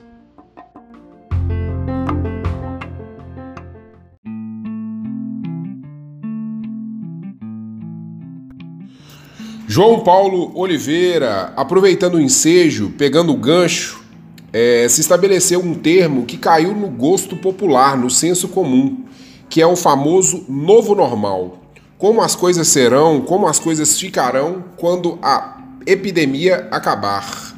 João 9.72 10.00
Paulo 10.00 10.50
Oliveira, 10.58 11.52
aproveitando 11.54 12.14
o 12.14 12.20
ensejo, 12.20 12.90
pegando 12.98 13.32
o 13.32 13.36
gancho, 13.36 14.02
é, 14.52 14.84
se 14.88 15.00
estabeleceu 15.00 15.60
um 15.60 15.74
termo 15.74 16.26
que 16.26 16.36
caiu 16.36 16.74
no 16.74 16.88
gosto 16.88 17.36
popular, 17.36 17.96
no 17.96 18.10
senso 18.10 18.48
comum, 18.48 19.04
que 19.48 19.62
é 19.62 19.66
o 19.68 19.76
famoso 19.76 20.44
novo 20.48 20.92
normal. 20.96 21.60
Como 21.98 22.20
as 22.20 22.34
coisas 22.34 22.66
serão, 22.66 23.20
como 23.20 23.46
as 23.46 23.60
coisas 23.60 23.96
ficarão 23.96 24.64
quando 24.76 25.20
a 25.22 25.62
epidemia 25.86 26.66
acabar. 26.72 27.56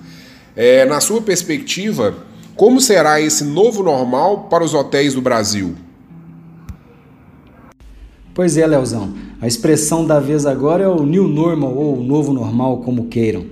É, 0.55 0.85
na 0.85 1.01
sua 1.01 1.23
perspectiva, 1.23 2.15
como 2.55 2.79
será 2.79 3.23
esse 3.23 3.43
novo 3.43 3.83
normal 3.83 4.49
para 4.51 4.63
os 4.63 4.75
hotéis 4.75 5.15
do 5.15 5.23
Brasil? 5.23 5.75
Pois 8.35 8.59
é, 8.59 8.67
Leozão. 8.67 9.32
A 9.43 9.47
expressão 9.47 10.07
da 10.07 10.19
vez 10.19 10.47
agora 10.47 10.85
é 10.85 10.89
o 10.89 11.05
new 11.05 11.29
normal 11.29 11.77
ou 11.77 12.03
novo 12.03 12.33
normal, 12.33 12.79
como 12.79 13.09
queiram 13.09 13.45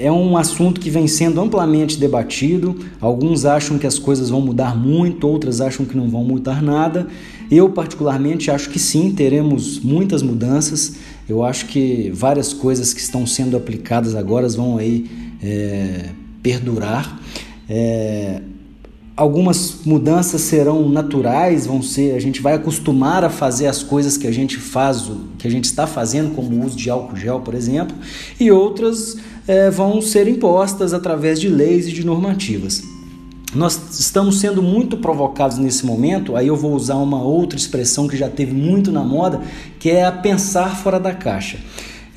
é 0.00 0.10
um 0.10 0.34
assunto 0.38 0.80
que 0.80 0.88
vem 0.88 1.06
sendo 1.06 1.38
amplamente 1.42 2.00
debatido. 2.00 2.74
Alguns 3.02 3.44
acham 3.44 3.78
que 3.78 3.86
as 3.86 3.98
coisas 3.98 4.30
vão 4.30 4.40
mudar 4.40 4.74
muito, 4.74 5.28
outras 5.28 5.60
acham 5.60 5.84
que 5.84 5.94
não 5.94 6.08
vão 6.08 6.24
mudar 6.24 6.62
nada. 6.62 7.06
Eu, 7.50 7.68
particularmente, 7.68 8.50
acho 8.50 8.70
que 8.70 8.78
sim, 8.78 9.12
teremos 9.12 9.78
muitas 9.78 10.22
mudanças. 10.22 10.94
Eu 11.28 11.44
acho 11.44 11.66
que 11.66 12.10
várias 12.14 12.54
coisas 12.54 12.94
que 12.94 13.00
estão 13.00 13.26
sendo 13.26 13.58
aplicadas 13.58 14.14
agora 14.14 14.48
vão 14.48 14.78
aí 14.78 15.10
é, 15.42 16.06
perdurar. 16.42 17.20
É, 17.68 18.40
algumas 19.20 19.80
mudanças 19.84 20.40
serão 20.40 20.88
naturais, 20.88 21.66
vão 21.66 21.82
ser, 21.82 22.14
a 22.14 22.18
gente 22.18 22.40
vai 22.40 22.54
acostumar 22.54 23.22
a 23.22 23.28
fazer 23.28 23.66
as 23.66 23.82
coisas 23.82 24.16
que 24.16 24.26
a 24.26 24.32
gente 24.32 24.56
faz, 24.56 25.10
que 25.36 25.46
a 25.46 25.50
gente 25.50 25.66
está 25.66 25.86
fazendo, 25.86 26.34
como 26.34 26.56
o 26.56 26.64
uso 26.64 26.74
de 26.74 26.88
álcool 26.88 27.14
gel, 27.16 27.40
por 27.40 27.52
exemplo, 27.52 27.94
e 28.40 28.50
outras 28.50 29.18
é, 29.46 29.70
vão 29.70 30.00
ser 30.00 30.26
impostas 30.26 30.94
através 30.94 31.38
de 31.38 31.50
leis 31.50 31.86
e 31.86 31.92
de 31.92 32.02
normativas. 32.02 32.82
Nós 33.54 33.78
estamos 34.00 34.40
sendo 34.40 34.62
muito 34.62 34.96
provocados 34.96 35.58
nesse 35.58 35.84
momento, 35.84 36.34
aí 36.34 36.46
eu 36.46 36.56
vou 36.56 36.72
usar 36.72 36.96
uma 36.96 37.22
outra 37.22 37.58
expressão 37.58 38.08
que 38.08 38.16
já 38.16 38.30
teve 38.30 38.54
muito 38.54 38.90
na 38.90 39.04
moda, 39.04 39.42
que 39.78 39.90
é 39.90 40.02
a 40.02 40.12
pensar 40.12 40.74
fora 40.76 40.98
da 40.98 41.12
caixa. 41.12 41.58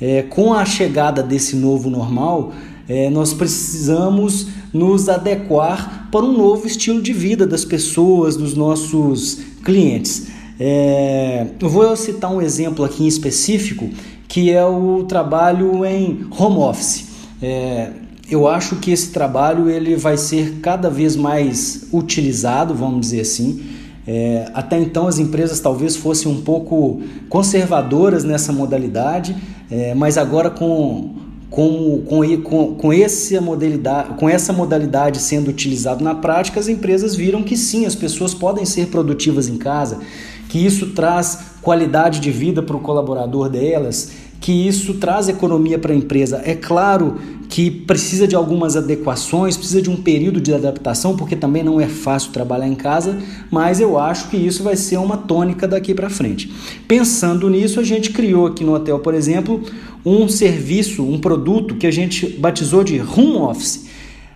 É, 0.00 0.22
com 0.22 0.54
a 0.54 0.64
chegada 0.64 1.22
desse 1.22 1.54
novo 1.54 1.90
normal, 1.90 2.52
é, 2.88 3.10
nós 3.10 3.34
precisamos 3.34 4.46
nos 4.74 5.08
adequar 5.08 6.08
para 6.10 6.24
um 6.24 6.36
novo 6.36 6.66
estilo 6.66 7.00
de 7.00 7.12
vida 7.12 7.46
das 7.46 7.64
pessoas, 7.64 8.36
dos 8.36 8.54
nossos 8.54 9.38
clientes. 9.64 10.26
É, 10.58 11.46
eu 11.60 11.68
vou 11.68 11.96
citar 11.96 12.30
um 12.32 12.42
exemplo 12.42 12.84
aqui 12.84 13.04
em 13.04 13.06
específico, 13.06 13.88
que 14.26 14.50
é 14.50 14.64
o 14.64 15.04
trabalho 15.04 15.84
em 15.84 16.26
home 16.36 16.58
office. 16.58 17.06
É, 17.40 17.90
eu 18.30 18.48
acho 18.48 18.76
que 18.76 18.90
esse 18.90 19.10
trabalho 19.10 19.70
ele 19.70 19.96
vai 19.96 20.16
ser 20.16 20.60
cada 20.60 20.90
vez 20.90 21.14
mais 21.14 21.86
utilizado, 21.92 22.74
vamos 22.74 23.02
dizer 23.02 23.20
assim. 23.20 23.62
É, 24.06 24.50
até 24.52 24.78
então 24.78 25.06
as 25.06 25.18
empresas 25.18 25.60
talvez 25.60 25.96
fossem 25.96 26.30
um 26.30 26.42
pouco 26.42 27.00
conservadoras 27.28 28.22
nessa 28.22 28.52
modalidade, 28.52 29.34
é, 29.70 29.94
mas 29.94 30.18
agora 30.18 30.50
com, 30.50 31.10
com, 31.54 32.02
com, 32.42 32.74
com, 32.74 32.92
essa 32.92 33.40
modalidade, 33.40 34.14
com 34.16 34.28
essa 34.28 34.52
modalidade 34.52 35.20
sendo 35.20 35.50
utilizada 35.50 36.02
na 36.02 36.12
prática, 36.12 36.58
as 36.58 36.66
empresas 36.66 37.14
viram 37.14 37.44
que 37.44 37.56
sim, 37.56 37.86
as 37.86 37.94
pessoas 37.94 38.34
podem 38.34 38.64
ser 38.64 38.88
produtivas 38.88 39.46
em 39.46 39.56
casa, 39.56 40.00
que 40.48 40.58
isso 40.58 40.88
traz 40.94 41.38
qualidade 41.62 42.18
de 42.18 42.32
vida 42.32 42.60
para 42.60 42.74
o 42.74 42.80
colaborador 42.80 43.48
delas 43.48 44.10
que 44.44 44.52
isso 44.52 44.92
traz 44.92 45.26
economia 45.26 45.78
para 45.78 45.94
a 45.94 45.96
empresa. 45.96 46.42
É 46.44 46.54
claro 46.54 47.16
que 47.48 47.70
precisa 47.70 48.28
de 48.28 48.36
algumas 48.36 48.76
adequações, 48.76 49.56
precisa 49.56 49.80
de 49.80 49.88
um 49.88 49.96
período 49.96 50.38
de 50.38 50.52
adaptação, 50.52 51.16
porque 51.16 51.34
também 51.34 51.62
não 51.62 51.80
é 51.80 51.86
fácil 51.86 52.30
trabalhar 52.30 52.68
em 52.68 52.74
casa, 52.74 53.18
mas 53.50 53.80
eu 53.80 53.98
acho 53.98 54.28
que 54.28 54.36
isso 54.36 54.62
vai 54.62 54.76
ser 54.76 54.98
uma 54.98 55.16
tônica 55.16 55.66
daqui 55.66 55.94
para 55.94 56.10
frente. 56.10 56.52
Pensando 56.86 57.48
nisso, 57.48 57.80
a 57.80 57.82
gente 57.82 58.10
criou 58.10 58.46
aqui 58.46 58.62
no 58.62 58.74
hotel, 58.74 58.98
por 58.98 59.14
exemplo, 59.14 59.62
um 60.04 60.28
serviço, 60.28 61.02
um 61.02 61.18
produto 61.18 61.76
que 61.76 61.86
a 61.86 61.90
gente 61.90 62.26
batizou 62.26 62.84
de 62.84 63.00
Home 63.00 63.38
Office 63.38 63.83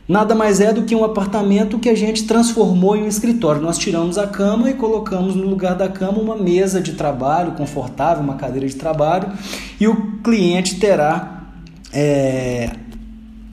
nada 0.09 0.35
mais 0.35 0.61
é 0.61 0.73
do 0.73 0.85
que 0.85 0.97
um 0.97 1.05
apartamento 1.05 1.79
que 1.79 1.89
a 1.89 1.95
gente 1.95 2.25
transformou 2.27 2.97
em 2.97 3.03
um 3.03 3.07
escritório. 3.07 3.61
Nós 3.61 3.77
tiramos 3.77 4.17
a 4.17 4.27
cama 4.27 4.71
e 4.71 4.75
colocamos 4.75 5.37
no 5.37 5.47
lugar 5.47 5.75
da 5.75 5.89
cama 5.89 6.19
uma 6.19 6.37
mesa 6.37 6.81
de 6.81 6.95
trabalho 6.95 7.53
confortável, 7.53 8.25
uma 8.25 8.37
cadeira 8.37 8.67
de 8.67 8.75
trabalho, 8.75 9.31
e 9.79 9.87
o 9.87 10.19
cliente 10.23 10.81
terá 10.81 11.45
é, 11.93 12.71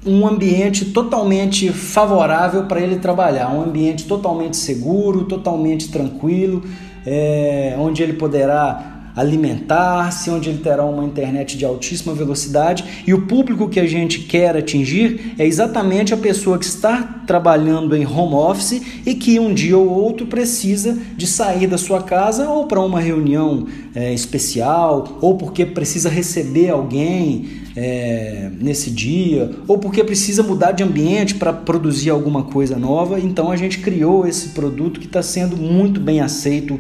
um 0.05 0.25
ambiente 0.25 0.85
totalmente 0.85 1.71
favorável 1.71 2.63
para 2.65 2.79
ele 2.79 2.97
trabalhar, 2.97 3.49
um 3.49 3.61
ambiente 3.61 4.05
totalmente 4.05 4.55
seguro, 4.55 5.25
totalmente 5.25 5.89
tranquilo, 5.89 6.63
é, 7.05 7.75
onde 7.77 8.01
ele 8.01 8.13
poderá 8.13 8.94
alimentar-se, 9.15 10.29
onde 10.29 10.49
ele 10.49 10.59
terá 10.59 10.83
uma 10.83 11.03
internet 11.03 11.57
de 11.57 11.65
altíssima 11.65 12.13
velocidade 12.13 13.03
e 13.07 13.13
o 13.13 13.21
público 13.27 13.69
que 13.69 13.79
a 13.79 13.87
gente 13.87 14.19
quer 14.19 14.57
atingir 14.57 15.33
é 15.37 15.45
exatamente 15.45 16.13
a 16.13 16.17
pessoa 16.17 16.57
que 16.57 16.65
está 16.65 17.23
trabalhando 17.25 17.95
em 17.95 18.05
home 18.05 18.35
office 18.35 18.81
e 19.05 19.15
que 19.15 19.39
um 19.39 19.53
dia 19.53 19.77
ou 19.77 19.87
outro 19.87 20.27
precisa 20.27 20.97
de 21.15 21.25
sair 21.25 21.67
da 21.67 21.77
sua 21.77 22.03
casa 22.03 22.49
ou 22.49 22.65
para 22.65 22.81
uma 22.81 22.99
reunião 22.99 23.67
é, 23.93 24.13
especial 24.13 25.17
ou 25.21 25.35
porque 25.35 25.65
precisa 25.65 26.09
receber 26.09 26.69
alguém 26.69 27.65
é, 27.75 28.49
nesse 28.59 28.89
dia, 28.89 29.51
ou 29.67 29.77
porque 29.77 30.03
precisa 30.03 30.41
mudar 30.41 30.71
de 30.71 30.83
ambiente 30.83 31.35
para 31.35 31.51
produzir 31.51 32.09
alguma 32.09 32.43
coisa 32.43 32.77
nova. 32.77 33.19
Então 33.19 33.51
a 33.51 33.57
gente 33.57 33.79
criou 33.79 34.25
esse 34.25 34.49
produto 34.49 34.99
que 34.99 35.05
está 35.05 35.21
sendo 35.21 35.57
muito 35.57 35.99
bem 35.99 36.21
aceito 36.21 36.79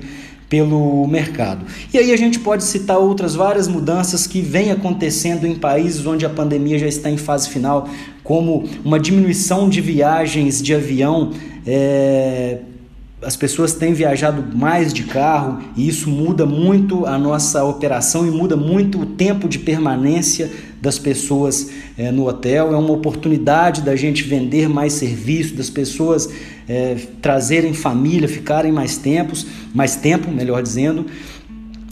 pelo 0.49 1.07
mercado. 1.07 1.65
E 1.93 1.97
aí 1.97 2.11
a 2.11 2.17
gente 2.17 2.39
pode 2.39 2.63
citar 2.63 2.97
outras 2.97 3.35
várias 3.35 3.67
mudanças 3.67 4.27
que 4.27 4.41
vêm 4.41 4.71
acontecendo 4.71 5.45
em 5.45 5.55
países 5.55 6.05
onde 6.05 6.25
a 6.25 6.29
pandemia 6.29 6.77
já 6.77 6.87
está 6.87 7.09
em 7.09 7.17
fase 7.17 7.49
final, 7.49 7.89
como 8.23 8.63
uma 8.83 8.99
diminuição 8.99 9.67
de 9.69 9.81
viagens 9.81 10.61
de 10.61 10.73
avião. 10.73 11.31
É, 11.65 12.59
as 13.21 13.35
pessoas 13.35 13.73
têm 13.73 13.91
viajado 13.91 14.55
mais 14.55 14.93
de 14.93 15.03
carro 15.03 15.59
e 15.75 15.87
isso 15.87 16.09
muda 16.09 16.45
muito 16.45 17.07
a 17.07 17.17
nossa 17.17 17.63
operação 17.63 18.27
e 18.27 18.29
muda 18.29 18.55
muito 18.55 19.01
o 19.01 19.05
tempo 19.05 19.49
de 19.49 19.57
permanência 19.57 20.51
das 20.79 20.99
pessoas 20.99 21.71
é, 21.97 22.11
no 22.11 22.27
hotel. 22.27 22.71
É 22.71 22.77
uma 22.77 22.91
oportunidade 22.91 23.81
da 23.81 23.95
gente 23.95 24.23
vender 24.23 24.69
mais 24.69 24.93
serviço, 24.93 25.55
das 25.55 25.71
pessoas 25.71 26.29
é, 26.67 26.95
trazerem 27.21 27.73
família, 27.73 28.27
ficarem 28.27 28.71
mais 28.71 28.97
tempos, 28.97 29.45
mais 29.73 29.95
tempo, 29.95 30.31
melhor 30.31 30.61
dizendo. 30.61 31.05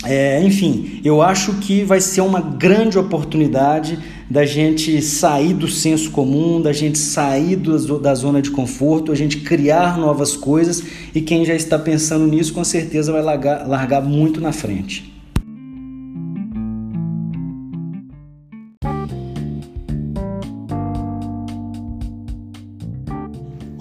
É, 0.06 0.44
enfim, 0.44 1.00
eu 1.04 1.22
acho 1.22 1.54
que 1.60 1.84
vai 1.84 2.02
ser 2.02 2.22
uma 2.22 2.42
grande 2.42 2.98
oportunidade 2.98 3.98
da 4.30 4.46
gente 4.46 5.02
sair 5.02 5.54
do 5.54 5.68
senso 5.68 6.12
comum, 6.12 6.62
da 6.62 6.74
gente 6.74 6.98
sair 6.98 7.56
do, 7.56 8.00
da 8.00 8.14
zona 8.14 8.42
de 8.42 8.52
conforto, 8.52 9.12
a 9.12 9.16
gente 9.16 9.38
criar 9.38 9.98
novas 9.98 10.36
coisas 10.36 10.84
e 11.16 11.22
quem 11.22 11.46
já 11.46 11.54
está 11.54 11.80
pensando 11.80 12.28
nisso 12.28 12.54
com 12.54 12.64
certeza 12.64 13.14
vai 13.14 13.22
largar, 13.22 13.66
largar 13.68 14.02
muito 14.02 14.42
na 14.42 14.52
frente. 14.52 15.13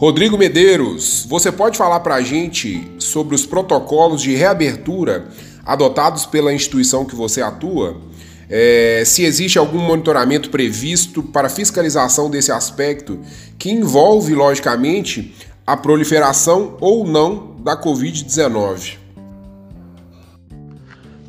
Rodrigo 0.03 0.37
Medeiros, 0.37 1.25
você 1.29 1.53
pode 1.53 1.79
falar 1.79 2.01
para 2.01 2.17
a 2.17 2.23
gente 2.23 2.91
sobre 2.99 3.37
os 3.37 3.47
protocolos 3.47 4.21
de 4.21 4.35
reabertura 4.35 5.29
adotados 5.65 6.27
pela 6.27 6.53
instituição 6.53 7.05
que 7.05 7.15
você 7.15 7.41
atua, 7.41 8.01
é, 8.51 9.05
se 9.07 9.23
existe 9.23 9.61
algum 9.61 9.79
monitoramento 9.79 10.51
previsto 10.51 11.23
para 11.23 11.49
fiscalização 11.49 12.29
desse 12.29 12.51
aspecto 12.51 13.21
que 13.57 13.71
envolve, 13.71 14.35
logicamente, 14.35 15.37
a 15.65 15.77
proliferação 15.77 16.77
ou 16.81 17.07
não 17.07 17.55
da 17.61 17.81
Covid-19. 17.81 18.97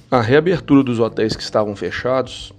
A 0.10 0.20
reabertura 0.20 0.82
dos 0.82 1.00
hotéis 1.00 1.36
que 1.36 1.44
estavam 1.44 1.76
fechados 1.76 2.52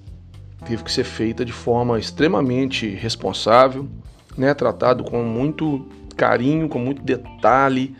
teve 0.64 0.85
que 0.85 0.92
ser 0.92 1.03
feita 1.03 1.44
de 1.44 1.53
forma 1.53 1.98
extremamente 1.98 2.88
responsável, 2.88 3.88
né, 4.38 4.55
tratado 4.55 5.03
com 5.03 5.24
muito 5.24 5.85
carinho, 6.14 6.68
com 6.68 6.79
muito 6.79 7.03
detalhe, 7.03 7.94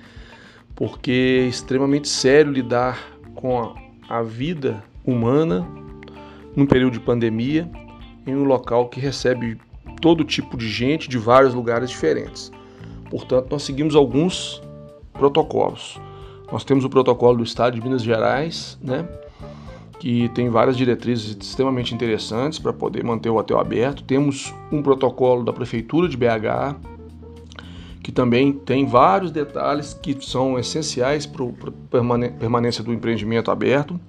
porque 0.74 1.42
é 1.44 1.48
extremamente 1.48 2.09
sério 2.09 2.53
lidar 2.53 2.98
com 3.35 3.74
a 4.09 4.22
vida 4.22 4.83
humana 5.05 5.66
num 6.57 6.66
período 6.66 6.94
de 6.94 7.00
pandemia 7.00 7.68
em 8.27 8.35
um 8.35 8.44
local 8.44 8.88
que 8.88 9.00
recebe 9.00 9.59
todo 10.00 10.24
tipo 10.24 10.57
de 10.57 10.68
gente 10.68 11.09
de 11.09 11.18
vários 11.18 11.55
lugares 11.55 11.90
diferentes. 11.90 12.50
Portanto, 13.11 13.48
nós 13.50 13.62
seguimos 13.62 13.94
alguns 13.94 14.62
protocolos. 15.12 16.00
Nós 16.50 16.64
temos 16.64 16.85
o 16.85 16.90
protocolo 16.90 17.38
do 17.38 17.44
Estado 17.44 17.74
de 17.74 17.83
Minas 17.83 18.03
Gerais, 18.03 18.79
né, 18.83 19.09
que 19.98 20.29
tem 20.31 20.48
várias 20.48 20.77
diretrizes 20.77 21.37
extremamente 21.40 21.94
interessantes 21.94 22.59
para 22.59 22.72
poder 22.72 23.03
manter 23.03 23.31
o 23.31 23.37
hotel 23.37 23.59
aberto. 23.59 24.03
Temos 24.05 24.55
um 24.70 24.83
protocolo 24.83 25.44
da 25.44 25.53
Prefeitura 25.53 26.09
de 26.09 26.16
BH, 26.16 26.77
também 28.14 28.53
tem 28.53 28.87
vários 28.87 29.31
detalhes 29.31 29.92
que 29.92 30.16
são 30.24 30.59
essenciais 30.59 31.27
para 31.27 31.44
a 31.44 32.31
permanência 32.38 32.83
do 32.83 32.92
empreendimento 32.92 33.50
aberto. 33.50 34.00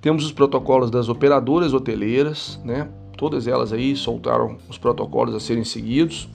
Temos 0.00 0.24
os 0.24 0.32
protocolos 0.32 0.90
das 0.90 1.08
operadoras 1.08 1.74
hoteleiras, 1.74 2.60
né? 2.64 2.88
todas 3.16 3.46
elas 3.46 3.72
aí 3.72 3.96
soltaram 3.96 4.56
os 4.68 4.78
protocolos 4.78 5.34
a 5.34 5.40
serem 5.40 5.64
seguidos. 5.64 6.28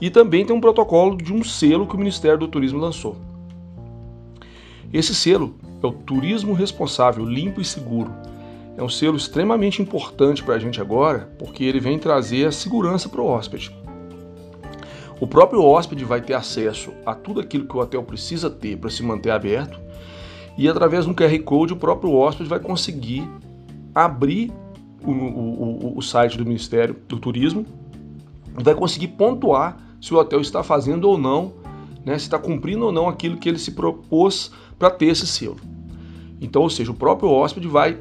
E 0.00 0.10
também 0.10 0.44
tem 0.44 0.54
um 0.54 0.60
protocolo 0.60 1.16
de 1.16 1.32
um 1.32 1.44
selo 1.44 1.86
que 1.86 1.94
o 1.94 1.98
Ministério 1.98 2.38
do 2.38 2.48
Turismo 2.48 2.78
lançou. 2.78 3.16
Esse 4.92 5.14
selo 5.14 5.54
é 5.82 5.86
o 5.86 5.92
Turismo 5.92 6.52
Responsável, 6.52 7.24
Limpo 7.24 7.60
e 7.60 7.64
Seguro. 7.64 8.12
É 8.76 8.82
um 8.82 8.88
selo 8.88 9.16
extremamente 9.16 9.82
importante 9.82 10.42
para 10.42 10.54
a 10.54 10.58
gente 10.58 10.80
agora, 10.80 11.32
porque 11.38 11.64
ele 11.64 11.78
vem 11.78 11.98
trazer 11.98 12.46
a 12.46 12.52
segurança 12.52 13.08
para 13.08 13.20
o 13.20 13.26
hóspede. 13.26 13.81
O 15.22 15.26
próprio 15.28 15.62
hóspede 15.62 16.04
vai 16.04 16.20
ter 16.20 16.34
acesso 16.34 16.92
a 17.06 17.14
tudo 17.14 17.38
aquilo 17.38 17.64
que 17.64 17.76
o 17.76 17.78
hotel 17.78 18.02
precisa 18.02 18.50
ter 18.50 18.76
para 18.76 18.90
se 18.90 19.04
manter 19.04 19.30
aberto 19.30 19.78
e 20.58 20.68
através 20.68 21.04
de 21.04 21.12
um 21.12 21.14
QR 21.14 21.38
Code 21.44 21.74
o 21.74 21.76
próprio 21.76 22.12
hóspede 22.12 22.50
vai 22.50 22.58
conseguir 22.58 23.22
abrir 23.94 24.52
o, 25.00 25.12
o, 25.12 25.96
o 25.96 26.02
site 26.02 26.36
do 26.36 26.44
Ministério 26.44 26.96
do 27.06 27.20
Turismo 27.20 27.64
e 28.58 28.64
vai 28.64 28.74
conseguir 28.74 29.06
pontuar 29.06 29.80
se 30.00 30.12
o 30.12 30.18
hotel 30.18 30.40
está 30.40 30.60
fazendo 30.64 31.08
ou 31.08 31.16
não, 31.16 31.52
né, 32.04 32.18
se 32.18 32.24
está 32.24 32.36
cumprindo 32.36 32.86
ou 32.86 32.90
não 32.90 33.08
aquilo 33.08 33.36
que 33.36 33.48
ele 33.48 33.60
se 33.60 33.70
propôs 33.70 34.50
para 34.76 34.90
ter 34.90 35.06
esse 35.06 35.28
selo. 35.28 35.58
Então, 36.40 36.62
ou 36.62 36.68
seja, 36.68 36.90
o 36.90 36.94
próprio 36.94 37.30
hóspede 37.30 37.68
vai, 37.68 37.96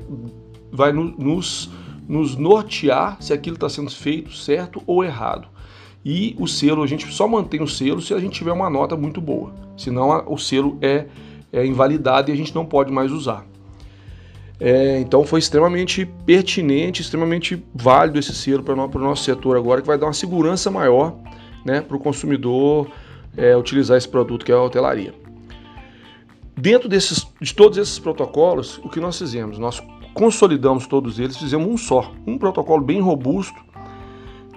vai 0.71 0.91
nos, 0.91 1.69
nos 2.07 2.35
nortear 2.35 3.17
se 3.21 3.31
aquilo 3.31 3.57
está 3.57 3.69
sendo 3.69 3.91
feito 3.91 4.33
certo 4.33 4.81
ou 4.87 5.03
errado. 5.03 5.50
E 6.03 6.35
o 6.39 6.47
selo, 6.47 6.81
a 6.81 6.87
gente 6.87 7.11
só 7.13 7.27
mantém 7.27 7.61
o 7.61 7.67
selo 7.67 8.01
se 8.01 8.13
a 8.13 8.19
gente 8.19 8.33
tiver 8.33 8.51
uma 8.51 8.69
nota 8.69 8.95
muito 8.95 9.21
boa. 9.21 9.53
Senão 9.77 10.23
o 10.27 10.37
selo 10.37 10.77
é, 10.81 11.05
é 11.53 11.65
invalidado 11.65 12.29
e 12.29 12.33
a 12.33 12.35
gente 12.35 12.53
não 12.55 12.65
pode 12.65 12.91
mais 12.91 13.11
usar. 13.11 13.45
É, 14.59 14.99
então 14.99 15.23
foi 15.23 15.39
extremamente 15.39 16.05
pertinente, 16.25 17.01
extremamente 17.01 17.63
válido 17.73 18.19
esse 18.19 18.33
selo 18.33 18.61
para 18.61 18.73
o 18.75 18.99
nosso 18.99 19.23
setor 19.23 19.57
agora, 19.57 19.81
que 19.81 19.87
vai 19.87 19.97
dar 19.97 20.05
uma 20.05 20.13
segurança 20.13 20.69
maior 20.69 21.15
né, 21.65 21.81
para 21.81 21.97
o 21.97 21.99
consumidor 21.99 22.87
é, 23.35 23.55
utilizar 23.55 23.97
esse 23.97 24.07
produto 24.07 24.45
que 24.45 24.51
é 24.51 24.55
a 24.55 24.61
hotelaria. 24.61 25.13
Dentro 26.55 26.87
desses, 26.87 27.25
de 27.39 27.55
todos 27.55 27.77
esses 27.77 27.97
protocolos, 27.97 28.79
o 28.83 28.89
que 28.89 28.99
nós 28.99 29.17
fizemos? 29.17 29.57
Nós 29.57 29.81
consolidamos 30.13 30.85
todos 30.85 31.17
eles, 31.17 31.37
fizemos 31.37 31.67
um 31.67 31.77
só, 31.77 32.11
um 32.27 32.37
protocolo 32.37 32.83
bem 32.83 32.99
robusto, 32.99 33.59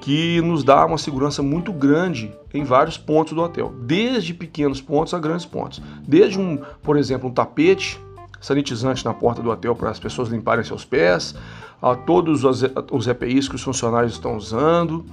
que 0.04 0.38
nos 0.42 0.62
dá 0.62 0.84
uma 0.84 0.98
segurança 0.98 1.42
muito 1.42 1.72
grande 1.72 2.30
em 2.52 2.62
vários 2.62 2.98
pontos 2.98 3.32
do 3.32 3.40
hotel, 3.40 3.72
desde 3.80 4.34
pequenos 4.34 4.78
pontos 4.78 5.14
a 5.14 5.18
grandes 5.18 5.46
pontos. 5.46 5.80
Desde 6.06 6.38
um, 6.38 6.58
por 6.82 6.98
exemplo, 6.98 7.26
um 7.26 7.32
tapete 7.32 7.98
sanitizante 8.38 9.02
na 9.02 9.14
porta 9.14 9.40
do 9.40 9.50
hotel 9.50 9.74
para 9.74 9.88
as 9.88 9.98
pessoas 9.98 10.28
limparem 10.28 10.62
seus 10.62 10.84
pés, 10.84 11.34
a 11.80 11.94
todos 11.94 12.44
os, 12.44 12.62
os 12.92 13.06
EPIs 13.08 13.48
que 13.48 13.54
os 13.54 13.62
funcionários 13.62 14.12
estão 14.12 14.36
usando, 14.36 15.06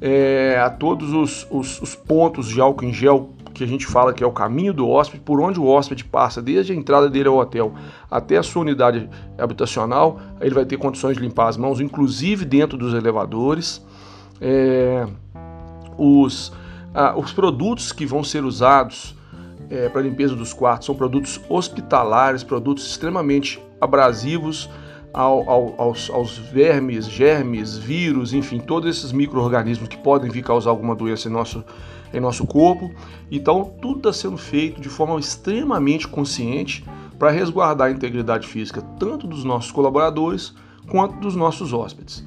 é, 0.00 0.56
a 0.64 0.70
todos 0.70 1.12
os, 1.12 1.44
os, 1.50 1.82
os 1.82 1.96
pontos 1.96 2.46
de 2.46 2.60
álcool 2.60 2.84
em 2.84 2.92
gel 2.92 3.30
que 3.52 3.64
a 3.64 3.66
gente 3.66 3.88
fala 3.88 4.14
que 4.14 4.22
é 4.22 4.26
o 4.26 4.30
caminho 4.30 4.72
do 4.72 4.88
hóspede, 4.88 5.20
por 5.20 5.40
onde 5.40 5.58
o 5.58 5.66
hóspede 5.66 6.04
passa, 6.04 6.40
desde 6.40 6.72
a 6.72 6.76
entrada 6.76 7.10
dele 7.10 7.28
ao 7.28 7.38
hotel 7.38 7.74
até 8.08 8.36
a 8.36 8.42
sua 8.44 8.62
unidade 8.62 9.10
habitacional, 9.36 10.20
ele 10.40 10.54
vai 10.54 10.64
ter 10.64 10.76
condições 10.76 11.16
de 11.16 11.22
limpar 11.24 11.48
as 11.48 11.56
mãos, 11.56 11.80
inclusive 11.80 12.44
dentro 12.44 12.78
dos 12.78 12.94
elevadores 12.94 13.84
é, 14.40 15.06
os, 15.96 16.52
ah, 16.94 17.14
os 17.16 17.32
produtos 17.32 17.92
que 17.92 18.06
vão 18.06 18.22
ser 18.22 18.44
usados 18.44 19.14
é, 19.70 19.88
para 19.88 20.02
limpeza 20.02 20.34
dos 20.34 20.52
quartos 20.52 20.86
são 20.86 20.94
produtos 20.94 21.40
hospitalares, 21.48 22.42
produtos 22.42 22.86
extremamente 22.86 23.60
abrasivos 23.80 24.70
ao, 25.12 25.48
ao, 25.48 25.74
aos, 25.80 26.10
aos, 26.10 26.38
vermes, 26.38 27.08
germes, 27.08 27.76
vírus, 27.76 28.32
enfim, 28.32 28.58
todos 28.58 28.88
esses 28.88 29.12
micro-organismos 29.12 29.88
que 29.88 29.96
podem 29.96 30.30
vir 30.30 30.42
causar 30.42 30.70
alguma 30.70 30.94
doença 30.94 31.28
em 31.28 31.32
nosso, 31.32 31.64
em 32.12 32.20
nosso 32.20 32.46
corpo. 32.46 32.90
Então, 33.30 33.72
tudo 33.80 33.98
está 33.98 34.12
sendo 34.12 34.36
feito 34.36 34.80
de 34.80 34.88
forma 34.88 35.18
extremamente 35.18 36.06
consciente 36.06 36.84
para 37.18 37.30
resguardar 37.30 37.88
a 37.88 37.90
integridade 37.90 38.46
física 38.46 38.80
tanto 38.98 39.26
dos 39.26 39.44
nossos 39.44 39.72
colaboradores 39.72 40.54
quanto 40.88 41.18
dos 41.18 41.34
nossos 41.34 41.72
hóspedes 41.72 42.24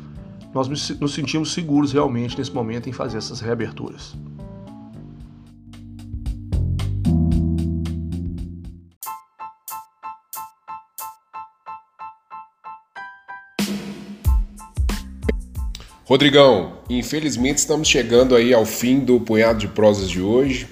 nós 0.54 0.68
nos 0.68 1.14
sentimos 1.14 1.54
seguros 1.54 1.94
realmente 1.94 2.38
nesse 2.38 2.52
momento 2.52 2.90
em 2.90 2.92
fazer 2.92 3.18
essas 3.18 3.40
reaberturas. 3.40 4.16
Rodrigão, 16.04 16.74
infelizmente 16.90 17.60
estamos 17.60 17.88
chegando 17.88 18.36
aí 18.36 18.54
ao 18.54 18.66
fim 18.66 19.00
do 19.00 19.18
punhado 19.22 19.60
de 19.60 19.70
prosas 19.70 20.10
de 20.10 20.22
hoje. 20.22 20.68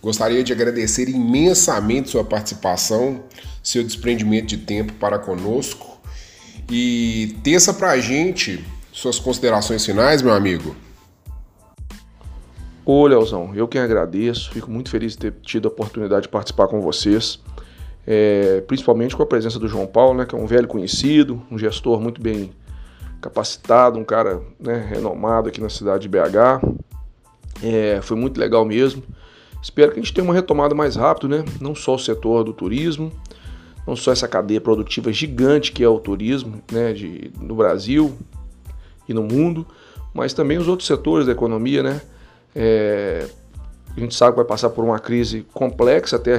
Gostaria 0.00 0.44
de 0.44 0.52
agradecer 0.52 1.08
imensamente 1.08 2.10
sua 2.10 2.22
participação, 2.22 3.24
seu 3.60 3.82
desprendimento 3.82 4.46
de 4.46 4.58
tempo 4.58 4.92
para 4.92 5.18
conosco 5.18 6.00
e 6.70 7.34
terça 7.42 7.74
para 7.74 7.90
a 7.90 7.98
gente 7.98 8.64
suas 8.96 9.18
considerações 9.18 9.84
finais, 9.84 10.22
meu 10.22 10.32
amigo. 10.32 10.74
Ô, 12.82 13.06
Leozão, 13.06 13.54
eu 13.54 13.68
quem 13.68 13.78
agradeço, 13.78 14.50
fico 14.50 14.70
muito 14.70 14.88
feliz 14.88 15.12
de 15.12 15.18
ter 15.18 15.34
tido 15.42 15.68
a 15.68 15.70
oportunidade 15.70 16.22
de 16.22 16.28
participar 16.30 16.66
com 16.66 16.80
vocês, 16.80 17.38
é, 18.06 18.62
principalmente 18.62 19.14
com 19.14 19.22
a 19.22 19.26
presença 19.26 19.58
do 19.58 19.68
João 19.68 19.86
Paulo, 19.86 20.16
né, 20.16 20.24
que 20.24 20.34
é 20.34 20.38
um 20.38 20.46
velho 20.46 20.66
conhecido, 20.66 21.42
um 21.50 21.58
gestor 21.58 22.00
muito 22.00 22.22
bem 22.22 22.52
capacitado, 23.20 23.98
um 23.98 24.04
cara 24.04 24.40
né, 24.58 24.86
renomado 24.88 25.50
aqui 25.50 25.60
na 25.60 25.68
cidade 25.68 26.04
de 26.04 26.08
BH. 26.08 26.64
É, 27.62 28.00
foi 28.00 28.16
muito 28.16 28.40
legal 28.40 28.64
mesmo. 28.64 29.02
Espero 29.62 29.92
que 29.92 30.00
a 30.00 30.02
gente 30.02 30.14
tenha 30.14 30.24
uma 30.24 30.34
retomada 30.34 30.74
mais 30.74 30.96
rápido, 30.96 31.28
né? 31.28 31.44
Não 31.60 31.74
só 31.74 31.96
o 31.96 31.98
setor 31.98 32.44
do 32.44 32.52
turismo, 32.54 33.12
não 33.86 33.94
só 33.94 34.10
essa 34.10 34.26
cadeia 34.26 34.60
produtiva 34.60 35.12
gigante 35.12 35.72
que 35.72 35.84
é 35.84 35.88
o 35.88 35.98
turismo, 35.98 36.62
né, 36.72 36.94
de, 36.94 37.30
no 37.38 37.54
Brasil 37.54 38.16
e 39.08 39.14
no 39.14 39.22
mundo, 39.22 39.66
mas 40.12 40.32
também 40.32 40.58
os 40.58 40.68
outros 40.68 40.86
setores 40.86 41.26
da 41.26 41.32
economia, 41.32 41.82
né? 41.82 42.00
É, 42.54 43.28
a 43.96 44.00
gente 44.00 44.14
sabe 44.14 44.32
que 44.32 44.36
vai 44.36 44.44
passar 44.44 44.68
por 44.70 44.84
uma 44.84 44.98
crise 44.98 45.46
complexa 45.54 46.16
até 46.16 46.34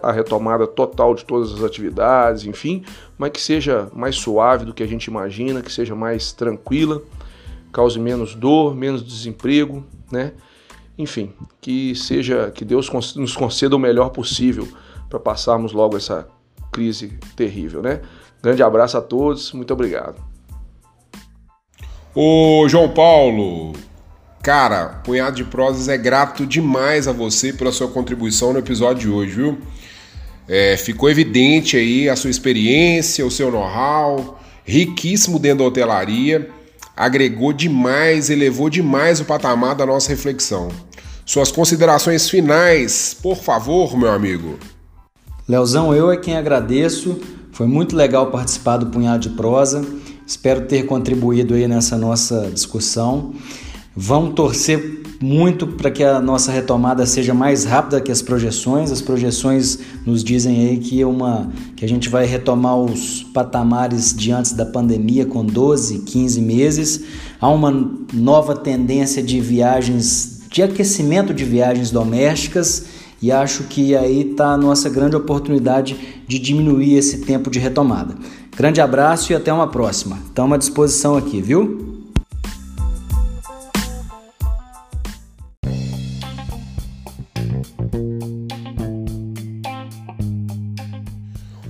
a 0.00 0.12
retomada 0.12 0.64
total 0.64 1.12
de 1.14 1.24
todas 1.24 1.52
as 1.52 1.62
atividades, 1.64 2.44
enfim, 2.44 2.84
mas 3.18 3.32
que 3.32 3.40
seja 3.40 3.88
mais 3.92 4.14
suave 4.14 4.64
do 4.64 4.72
que 4.72 4.82
a 4.82 4.86
gente 4.86 5.06
imagina, 5.06 5.60
que 5.60 5.72
seja 5.72 5.94
mais 5.94 6.30
tranquila, 6.32 7.02
cause 7.72 7.98
menos 7.98 8.36
dor, 8.36 8.76
menos 8.76 9.04
desemprego, 9.04 9.84
né? 10.10 10.32
Enfim, 10.96 11.32
que 11.60 11.96
seja 11.96 12.50
que 12.50 12.64
Deus 12.64 12.88
nos 13.16 13.36
conceda 13.36 13.74
o 13.74 13.78
melhor 13.78 14.10
possível 14.10 14.68
para 15.08 15.18
passarmos 15.18 15.72
logo 15.72 15.96
essa 15.96 16.28
crise 16.70 17.18
terrível, 17.34 17.82
né? 17.82 18.02
Grande 18.40 18.62
abraço 18.62 18.96
a 18.96 19.00
todos, 19.00 19.52
muito 19.52 19.72
obrigado. 19.72 20.29
Ô 22.14 22.66
João 22.68 22.88
Paulo, 22.88 23.72
Cara, 24.42 25.00
Punhado 25.04 25.36
de 25.36 25.44
Prosas 25.44 25.86
é 25.86 25.98
grato 25.98 26.46
demais 26.46 27.06
a 27.06 27.12
você 27.12 27.52
pela 27.52 27.70
sua 27.70 27.88
contribuição 27.88 28.52
no 28.52 28.58
episódio 28.58 29.02
de 29.02 29.08
hoje, 29.08 29.32
viu? 29.34 29.58
É, 30.48 30.76
ficou 30.76 31.10
evidente 31.10 31.76
aí 31.76 32.08
a 32.08 32.16
sua 32.16 32.30
experiência, 32.30 33.24
o 33.24 33.30
seu 33.30 33.50
know-how, 33.50 34.40
riquíssimo 34.64 35.38
dentro 35.38 35.58
da 35.58 35.64
hotelaria, 35.66 36.48
agregou 36.96 37.52
demais, 37.52 38.30
elevou 38.30 38.70
demais 38.70 39.20
o 39.20 39.24
patamar 39.26 39.76
da 39.76 39.84
nossa 39.84 40.08
reflexão. 40.08 40.68
Suas 41.24 41.52
considerações 41.52 42.28
finais, 42.28 43.14
por 43.22 43.36
favor, 43.36 43.96
meu 43.96 44.10
amigo. 44.10 44.58
Leozão, 45.46 45.94
eu 45.94 46.10
é 46.10 46.16
quem 46.16 46.36
agradeço. 46.36 47.20
Foi 47.52 47.66
muito 47.66 47.94
legal 47.94 48.30
participar 48.30 48.78
do 48.78 48.86
Punhado 48.86 49.28
de 49.28 49.36
Prosa. 49.36 49.84
Espero 50.30 50.60
ter 50.60 50.84
contribuído 50.86 51.54
aí 51.54 51.66
nessa 51.66 51.98
nossa 51.98 52.52
discussão. 52.54 53.32
Vamos 53.96 54.34
torcer 54.34 55.02
muito 55.20 55.66
para 55.66 55.90
que 55.90 56.04
a 56.04 56.20
nossa 56.20 56.52
retomada 56.52 57.04
seja 57.04 57.34
mais 57.34 57.64
rápida 57.64 58.00
que 58.00 58.12
as 58.12 58.22
projeções. 58.22 58.92
As 58.92 59.00
projeções 59.00 59.80
nos 60.06 60.22
dizem 60.22 60.68
aí 60.68 60.78
que, 60.78 61.04
uma, 61.04 61.50
que 61.74 61.84
a 61.84 61.88
gente 61.88 62.08
vai 62.08 62.26
retomar 62.26 62.76
os 62.76 63.24
patamares 63.34 64.14
de 64.14 64.30
antes 64.30 64.52
da 64.52 64.64
pandemia 64.64 65.26
com 65.26 65.44
12, 65.44 65.98
15 65.98 66.40
meses. 66.40 67.00
Há 67.40 67.48
uma 67.48 67.90
nova 68.14 68.54
tendência 68.54 69.20
de 69.20 69.40
viagens, 69.40 70.42
de 70.48 70.62
aquecimento 70.62 71.34
de 71.34 71.44
viagens 71.44 71.90
domésticas 71.90 72.86
e 73.22 73.30
acho 73.30 73.64
que 73.64 73.94
aí 73.94 74.30
está 74.30 74.52
a 74.52 74.56
nossa 74.56 74.88
grande 74.88 75.14
oportunidade 75.14 75.96
de 76.26 76.38
diminuir 76.38 76.94
esse 76.94 77.18
tempo 77.18 77.50
de 77.50 77.58
retomada. 77.58 78.14
Grande 78.60 78.78
abraço 78.78 79.32
e 79.32 79.34
até 79.34 79.50
uma 79.50 79.68
próxima. 79.68 80.18
Estamos 80.26 80.54
à 80.54 80.58
disposição 80.58 81.16
aqui, 81.16 81.40
viu? 81.40 82.04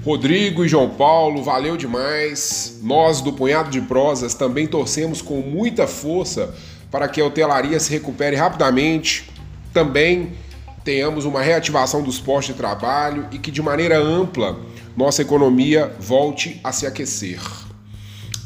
Rodrigo 0.04 0.64
e 0.64 0.68
João 0.68 0.90
Paulo, 0.90 1.44
valeu 1.44 1.76
demais. 1.76 2.80
Nós 2.82 3.20
do 3.20 3.32
Punhado 3.34 3.70
de 3.70 3.80
Prosas 3.82 4.34
também 4.34 4.66
torcemos 4.66 5.22
com 5.22 5.40
muita 5.42 5.86
força 5.86 6.52
para 6.90 7.06
que 7.06 7.20
a 7.20 7.24
hotelaria 7.24 7.78
se 7.78 7.92
recupere 7.92 8.34
rapidamente. 8.34 9.30
Também 9.72 10.32
tenhamos 10.82 11.24
uma 11.24 11.40
reativação 11.40 12.02
dos 12.02 12.18
postos 12.18 12.52
de 12.52 12.60
trabalho 12.60 13.28
e 13.30 13.38
que 13.38 13.52
de 13.52 13.62
maneira 13.62 13.96
ampla 13.96 14.58
nossa 14.96 15.22
economia 15.22 15.94
volte 15.98 16.60
a 16.62 16.72
se 16.72 16.86
aquecer. 16.86 17.40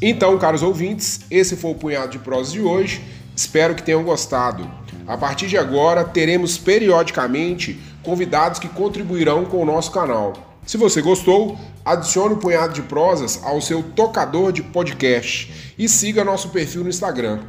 Então, 0.01 0.37
caros 0.37 0.61
ouvintes, 0.61 1.21
esse 1.31 1.55
foi 1.55 1.71
o 1.71 1.75
Punhado 1.75 2.11
de 2.11 2.19
Prosas 2.19 2.53
de 2.53 2.61
hoje. 2.61 3.01
Espero 3.35 3.75
que 3.75 3.83
tenham 3.83 4.03
gostado. 4.03 4.69
A 5.07 5.17
partir 5.17 5.47
de 5.47 5.57
agora, 5.57 6.03
teremos 6.03 6.57
periodicamente 6.57 7.79
convidados 8.03 8.59
que 8.59 8.67
contribuirão 8.67 9.45
com 9.45 9.61
o 9.61 9.65
nosso 9.65 9.91
canal. 9.91 10.33
Se 10.65 10.77
você 10.77 11.01
gostou, 11.01 11.57
adicione 11.83 12.33
o 12.33 12.37
punhado 12.37 12.73
de 12.73 12.81
prosas 12.81 13.39
ao 13.43 13.61
seu 13.61 13.83
tocador 13.83 14.51
de 14.51 14.63
podcast 14.63 15.73
e 15.77 15.87
siga 15.87 16.23
nosso 16.23 16.49
perfil 16.49 16.83
no 16.83 16.89
Instagram. 16.89 17.39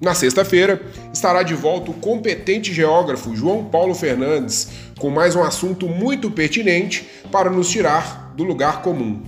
Na 0.00 0.14
sexta-feira, 0.14 0.80
estará 1.12 1.42
de 1.42 1.54
volta 1.54 1.90
o 1.90 1.94
competente 1.94 2.72
geógrafo 2.72 3.36
João 3.36 3.64
Paulo 3.64 3.94
Fernandes 3.94 4.68
com 4.98 5.10
mais 5.10 5.34
um 5.34 5.42
assunto 5.42 5.88
muito 5.88 6.30
pertinente 6.30 7.08
para 7.30 7.50
nos 7.50 7.68
tirar 7.68 8.19
do 8.34 8.44
lugar 8.44 8.82
comum. 8.82 9.22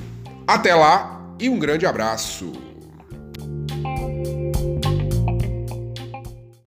Até 0.47 0.75
lá 0.75 1.21
e 1.39 1.49
um 1.49 1.59
grande 1.59 1.87
abraço! 1.87 2.72